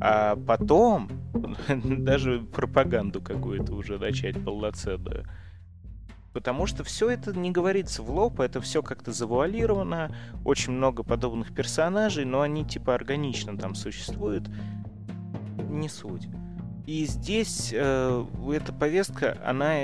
[0.01, 1.09] а потом
[1.69, 5.27] даже пропаганду какую-то уже начать полноценную.
[6.33, 10.15] Потому что все это не говорится в лоб, это все как-то завуалировано,
[10.45, 14.49] очень много подобных персонажей, но они типа органично там существуют.
[15.71, 16.29] Не суть.
[16.87, 19.75] И здесь э, эта повестка, она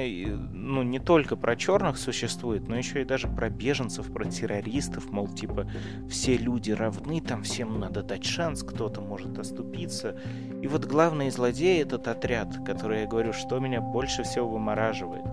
[0.53, 5.27] ну, не только про черных существует, но еще и даже про беженцев, про террористов, мол,
[5.27, 5.67] типа,
[6.09, 10.15] все люди равны, там всем надо дать шанс, кто-то может оступиться.
[10.63, 15.25] И вот главный злодей этот отряд, который я говорю, что меня больше всего вымораживает.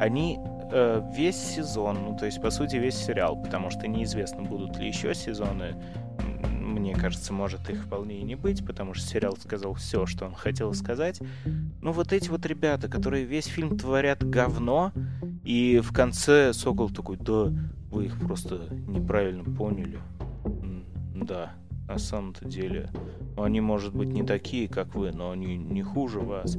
[0.00, 0.40] Они
[0.72, 4.88] э, весь сезон, ну то есть по сути весь сериал, потому что неизвестно, будут ли
[4.88, 5.76] еще сезоны,
[6.72, 10.34] мне кажется, может их вполне и не быть, потому что сериал сказал все, что он
[10.34, 11.20] хотел сказать.
[11.80, 14.92] Но вот эти вот ребята, которые весь фильм творят говно,
[15.44, 17.52] и в конце Сокол такой, да,
[17.90, 19.98] вы их просто неправильно поняли.
[21.14, 21.52] Да,
[21.88, 22.90] на самом-то деле,
[23.36, 26.56] они, может быть, не такие, как вы, но они не хуже вас.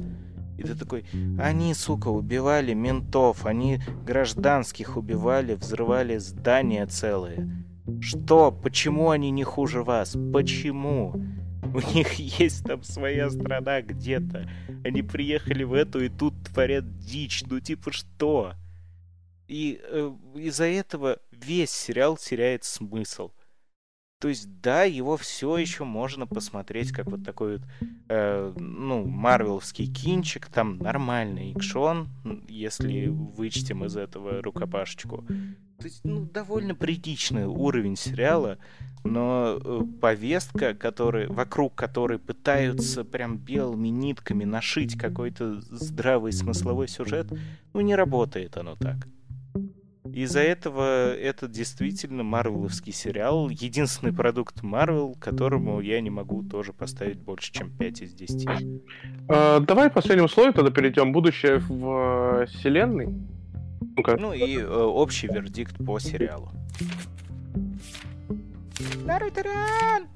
[0.56, 1.04] И ты такой,
[1.38, 7.64] они, сука, убивали ментов, они гражданских убивали, взрывали здания целые.
[8.04, 8.52] Что?
[8.52, 10.14] Почему они не хуже вас?
[10.32, 11.14] Почему?
[11.62, 14.46] У них есть там своя страна где-то.
[14.84, 17.44] Они приехали в эту и тут творят дичь.
[17.46, 18.52] Ну типа что?
[19.48, 23.30] И э, из-за этого весь сериал теряет смысл.
[24.24, 27.68] То есть, да, его все еще можно посмотреть как вот такой вот,
[28.08, 32.08] э, ну, марвеловский кинчик, там нормальный экшон,
[32.48, 35.26] если вычтем из этого рукопашечку.
[35.78, 38.56] То есть, ну, довольно приличный уровень сериала,
[39.04, 47.30] но э, повестка, который, вокруг которой пытаются прям белыми нитками нашить какой-то здравый смысловой сюжет,
[47.74, 49.06] ну, не работает оно так.
[50.12, 57.18] Из-за этого это действительно марвеловский сериал, единственный продукт Марвел, которому я не могу тоже поставить
[57.18, 58.48] больше, чем 5 из 10.
[59.28, 61.12] А, давай последним слоем тогда перейдем.
[61.12, 63.06] Будущее в э, вселенной.
[63.06, 66.50] Ну, ну и э, общий вердикт по сериалу.
[69.04, 70.08] Наруто-ран!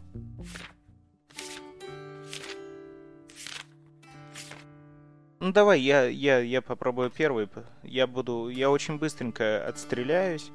[5.41, 7.49] Ну давай, я, я, я попробую первый.
[7.85, 8.49] Я буду.
[8.49, 10.51] Я очень быстренько отстреляюсь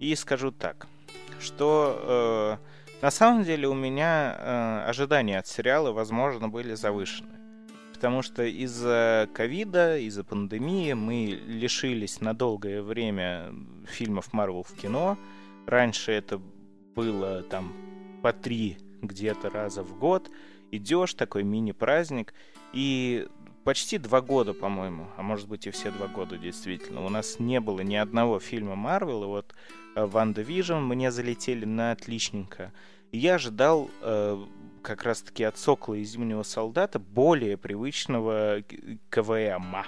[0.00, 0.86] и скажу так,
[1.38, 7.28] что э, на самом деле у меня э, ожидания от сериала, возможно, были завышены.
[7.92, 13.52] Потому что из-за ковида, из-за пандемии мы лишились на долгое время
[13.86, 15.18] фильмов Марвел в кино.
[15.66, 16.40] Раньше это
[16.96, 17.74] было там
[18.22, 20.30] по три где-то раза в год.
[20.70, 22.32] идешь, такой мини-праздник,
[22.72, 23.28] и
[23.64, 27.60] почти два года, по-моему, а может быть и все два года действительно, у нас не
[27.60, 29.54] было ни одного фильма Марвел, и вот
[29.94, 32.72] э, WandaVision мне залетели на отличненько.
[33.12, 34.44] Я ожидал э,
[34.82, 38.62] как раз-таки от Сокола и Зимнего Солдата более привычного
[39.10, 39.86] КВМа.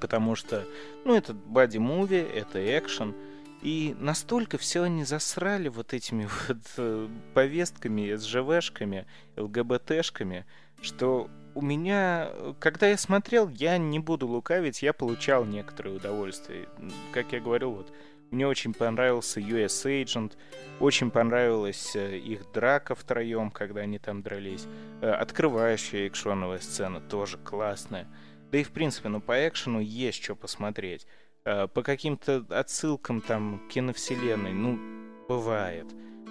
[0.00, 0.64] Потому что,
[1.04, 3.14] ну, это боди-муви, это экшен,
[3.62, 9.06] и настолько все они засрали вот этими вот э, повестками, СЖВшками,
[9.36, 10.44] ЛГБТшками,
[10.80, 16.68] что у меня, когда я смотрел, я не буду лукавить, я получал некоторое удовольствие.
[17.12, 17.90] Как я говорил, вот
[18.30, 20.34] мне очень понравился US Agent,
[20.80, 24.66] очень понравилась э, их драка втроем, когда они там дрались.
[25.00, 28.06] Э, открывающая экшоновая сцена тоже классная.
[28.50, 31.06] Да и в принципе, ну по экшену есть что посмотреть.
[31.46, 34.78] Э, по каким-то отсылкам там киновселенной, ну,
[35.26, 35.86] бывает.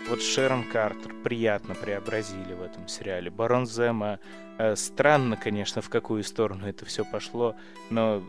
[0.07, 3.31] Вот Шерон Картер приятно преобразили в этом сериале.
[3.31, 4.19] Барон Зема
[4.59, 7.55] э, странно, конечно, в какую сторону это все пошло,
[7.89, 8.23] но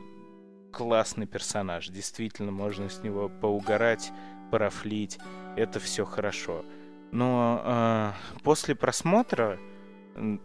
[0.73, 1.89] классный персонаж.
[1.89, 4.11] Действительно, можно с него поугарать,
[4.51, 5.19] парафлить.
[5.55, 6.65] Это все хорошо.
[7.12, 8.12] Но э,
[8.43, 9.59] после просмотра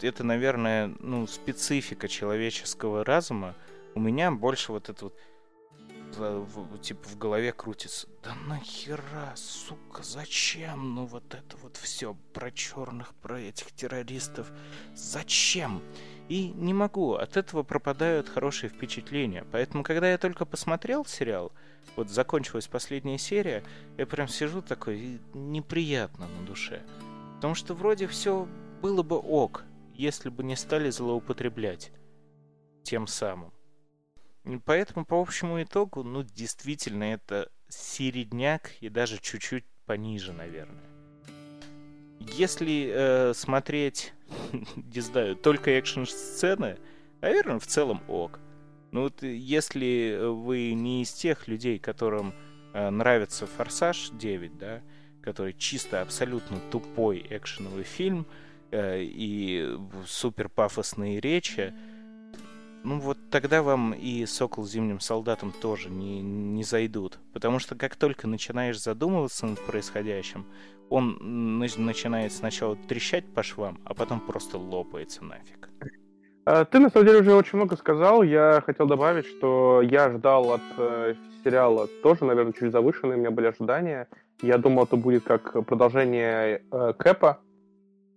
[0.02, 3.56] это, наверное, ну, специфика человеческого разума.
[3.96, 5.18] У меня больше вот это вот
[6.82, 8.08] типа в голове крутится.
[8.24, 10.96] Да нахера, сука, зачем?
[10.96, 14.52] Ну вот это вот все про черных, про этих террористов.
[14.96, 15.82] Зачем?
[16.30, 19.46] И не могу, от этого пропадают хорошие впечатления.
[19.52, 21.52] Поэтому, когда я только посмотрел сериал,
[21.96, 23.64] вот закончилась последняя серия,
[23.98, 26.84] я прям сижу такой, неприятно на душе.
[27.36, 28.48] Потому что вроде все
[28.82, 29.64] было бы ок,
[29.94, 31.92] если бы не стали злоупотреблять
[32.84, 33.52] тем самым.
[34.66, 40.84] Поэтому, по общему итогу, ну, действительно, это середняк и даже чуть-чуть пониже, наверное.
[42.20, 44.14] Если э, смотреть,
[44.76, 46.78] не знаю, только экшн-сцены,
[47.22, 48.40] наверное, в целом ок.
[48.92, 52.34] Ну вот если вы не из тех людей, которым
[52.74, 54.82] э, нравится «Форсаж 9», да,
[55.22, 58.26] который чисто абсолютно тупой экшеновый фильм
[58.72, 61.74] э, и супер пафосные речи,
[62.84, 67.20] ну вот тогда вам и «Сокол зимним солдатом» тоже не, не зайдут.
[67.34, 70.46] Потому что как только начинаешь задумываться над происходящим,
[70.90, 71.18] он
[71.60, 75.70] начинает сначала трещать по швам, а потом просто лопается нафиг.
[76.46, 78.24] А, ты, на самом деле, уже очень много сказал.
[78.24, 83.32] Я хотел добавить, что я ждал от э, сериала тоже, наверное, чуть завышенные у меня
[83.32, 84.08] были ожидания.
[84.42, 87.40] Я думал, это будет как продолжение э, Кэпа,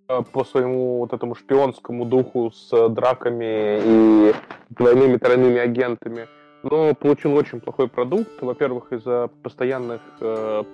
[0.07, 4.35] по своему вот этому шпионскому духу с драками и
[4.71, 6.29] двойными тройными агентами,
[6.63, 8.41] но получил очень плохой продукт.
[8.41, 10.65] Во-первых, из-за постоянных э,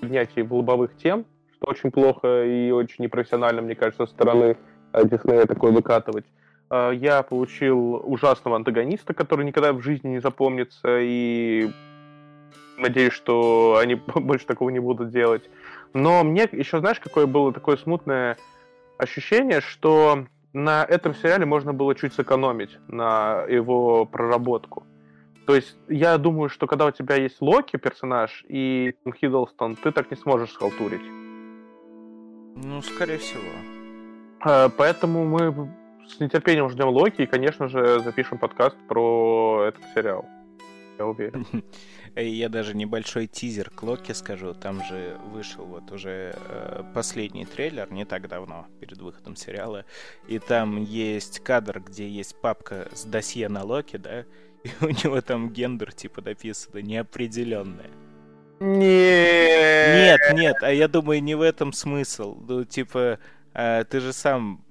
[0.00, 1.24] поднятий в лобовых тем,
[1.56, 4.56] что очень плохо и очень непрофессионально, мне кажется, со стороны
[4.92, 6.24] э, Диснея такое выкатывать.
[6.70, 11.70] Э, я получил ужасного антагониста, который никогда в жизни не запомнится, и
[12.78, 15.48] надеюсь, что они больше такого не будут делать.
[15.94, 18.36] Но мне еще, знаешь, какое было такое смутное
[18.98, 24.84] ощущение, что на этом сериале можно было чуть сэкономить на его проработку.
[25.46, 30.10] То есть я думаю, что когда у тебя есть Локи персонаж и Хиддлстон, ты так
[30.10, 31.00] не сможешь схалтурить.
[32.56, 33.40] Ну, скорее всего.
[34.40, 35.72] А, поэтому мы
[36.06, 40.26] с нетерпением ждем Локи и, конечно же, запишем подкаст про этот сериал.
[40.98, 41.46] Я уверен.
[42.16, 44.52] Я даже небольшой тизер к Локи скажу.
[44.54, 49.84] Там же вышел вот уже э, последний трейлер не так давно, перед выходом сериала.
[50.26, 54.20] И там есть кадр, где есть папка с досье на Локи, да?
[54.64, 57.90] И у него там гендер типа написано неопределенное.
[58.60, 60.18] Нет.
[60.20, 62.36] Нет, нет, а я думаю, не в этом смысл.
[62.48, 63.20] Ну, типа,
[63.54, 64.64] э, ты же сам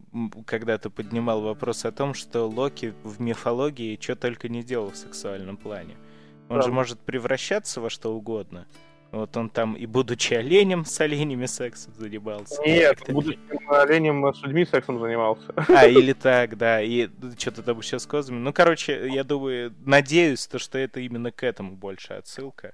[0.46, 5.56] когда-то поднимал вопрос о том, что Локи в мифологии что только не делал в сексуальном
[5.56, 5.96] плане.
[6.50, 6.66] Он Правда.
[6.66, 8.68] же может превращаться во что угодно.
[9.12, 12.62] Вот он там и будучи оленем с оленями сексом занимался.
[12.66, 15.54] Нет, будучи оленем с людьми сексом занимался.
[15.56, 16.82] А, или так, да.
[16.82, 18.38] И что-то там еще с козами.
[18.38, 22.74] Ну, короче, я думаю, надеюсь, то, что это именно к этому больше отсылка.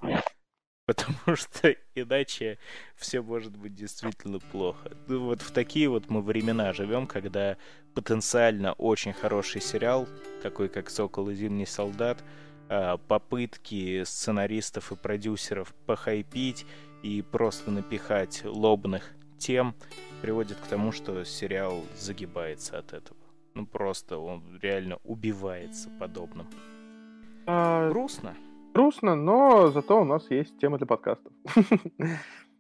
[0.86, 2.58] Потому что иначе
[2.96, 4.92] все может быть действительно плохо.
[5.08, 7.58] Ну, вот в такие вот мы времена живем, когда
[7.94, 10.08] потенциально очень хороший сериал,
[10.42, 16.66] такой как «Сокол и Зимний солдат», Э, попытки сценаристов и продюсеров похайпить
[17.04, 19.76] и просто напихать лобных тем
[20.22, 23.18] приводит к тому, что сериал загибается от этого.
[23.56, 26.48] Ну просто он реально убивается подобным.
[27.46, 27.90] А...
[27.90, 28.36] Грустно.
[28.74, 31.32] Грустно, но зато у нас есть тема для подкастов.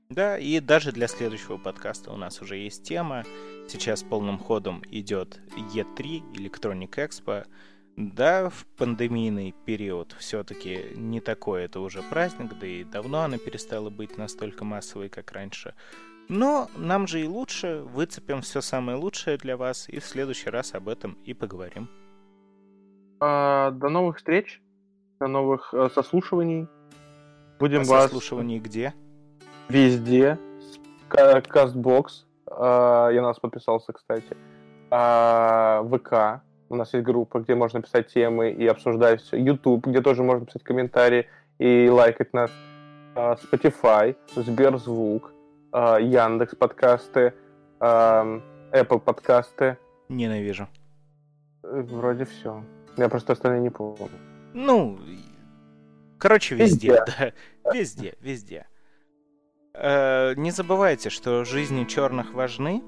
[0.09, 3.23] Да, и даже для следующего подкаста у нас уже есть тема.
[3.67, 7.47] Сейчас полным ходом идет E3, Electronic Expo.
[7.95, 13.91] Да, в пандемийный период все-таки не такой это уже праздник, да и давно она перестала
[13.91, 15.75] быть настолько массовой, как раньше.
[16.27, 20.73] Но нам же и лучше, выцепим все самое лучшее для вас, и в следующий раз
[20.73, 21.87] об этом и поговорим.
[23.19, 24.61] А, до новых встреч,
[25.19, 26.67] до новых э, сослушиваний.
[27.59, 28.03] Будем а вас...
[28.05, 28.93] Сослушиваний где?
[29.69, 30.39] Везде.
[31.09, 32.25] Кастбокс.
[32.47, 34.35] А, я на нас подписался, кстати.
[34.89, 36.43] А, ВК.
[36.73, 39.37] У нас есть группа, где можно писать темы и обсуждать все.
[39.37, 41.27] YouTube, где тоже можно писать комментарии
[41.59, 42.49] и лайкать нас.
[43.15, 45.31] А, Spotify, Сберзвук,
[45.71, 47.35] а, Яндекс подкасты,
[47.79, 48.41] а,
[48.71, 49.77] Apple подкасты.
[50.09, 50.67] Ненавижу.
[51.61, 52.63] Вроде все.
[52.97, 54.09] Я просто остальные не помню.
[54.55, 54.97] Ну,
[56.17, 57.33] короче, везде, везде.
[57.63, 57.71] да.
[57.71, 58.65] Везде, везде.
[59.75, 62.81] Э, не забывайте, что жизни черных важны.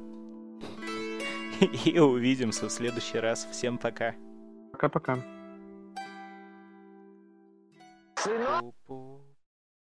[1.85, 3.45] И увидимся в следующий раз.
[3.45, 4.15] Всем пока.
[4.71, 5.17] Пока-пока.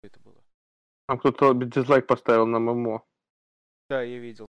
[0.01, 0.43] Это было.
[1.07, 3.03] Там кто-то дизлайк поставил на ММО.
[3.89, 4.47] Да, я видел.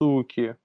[0.00, 0.56] Суки.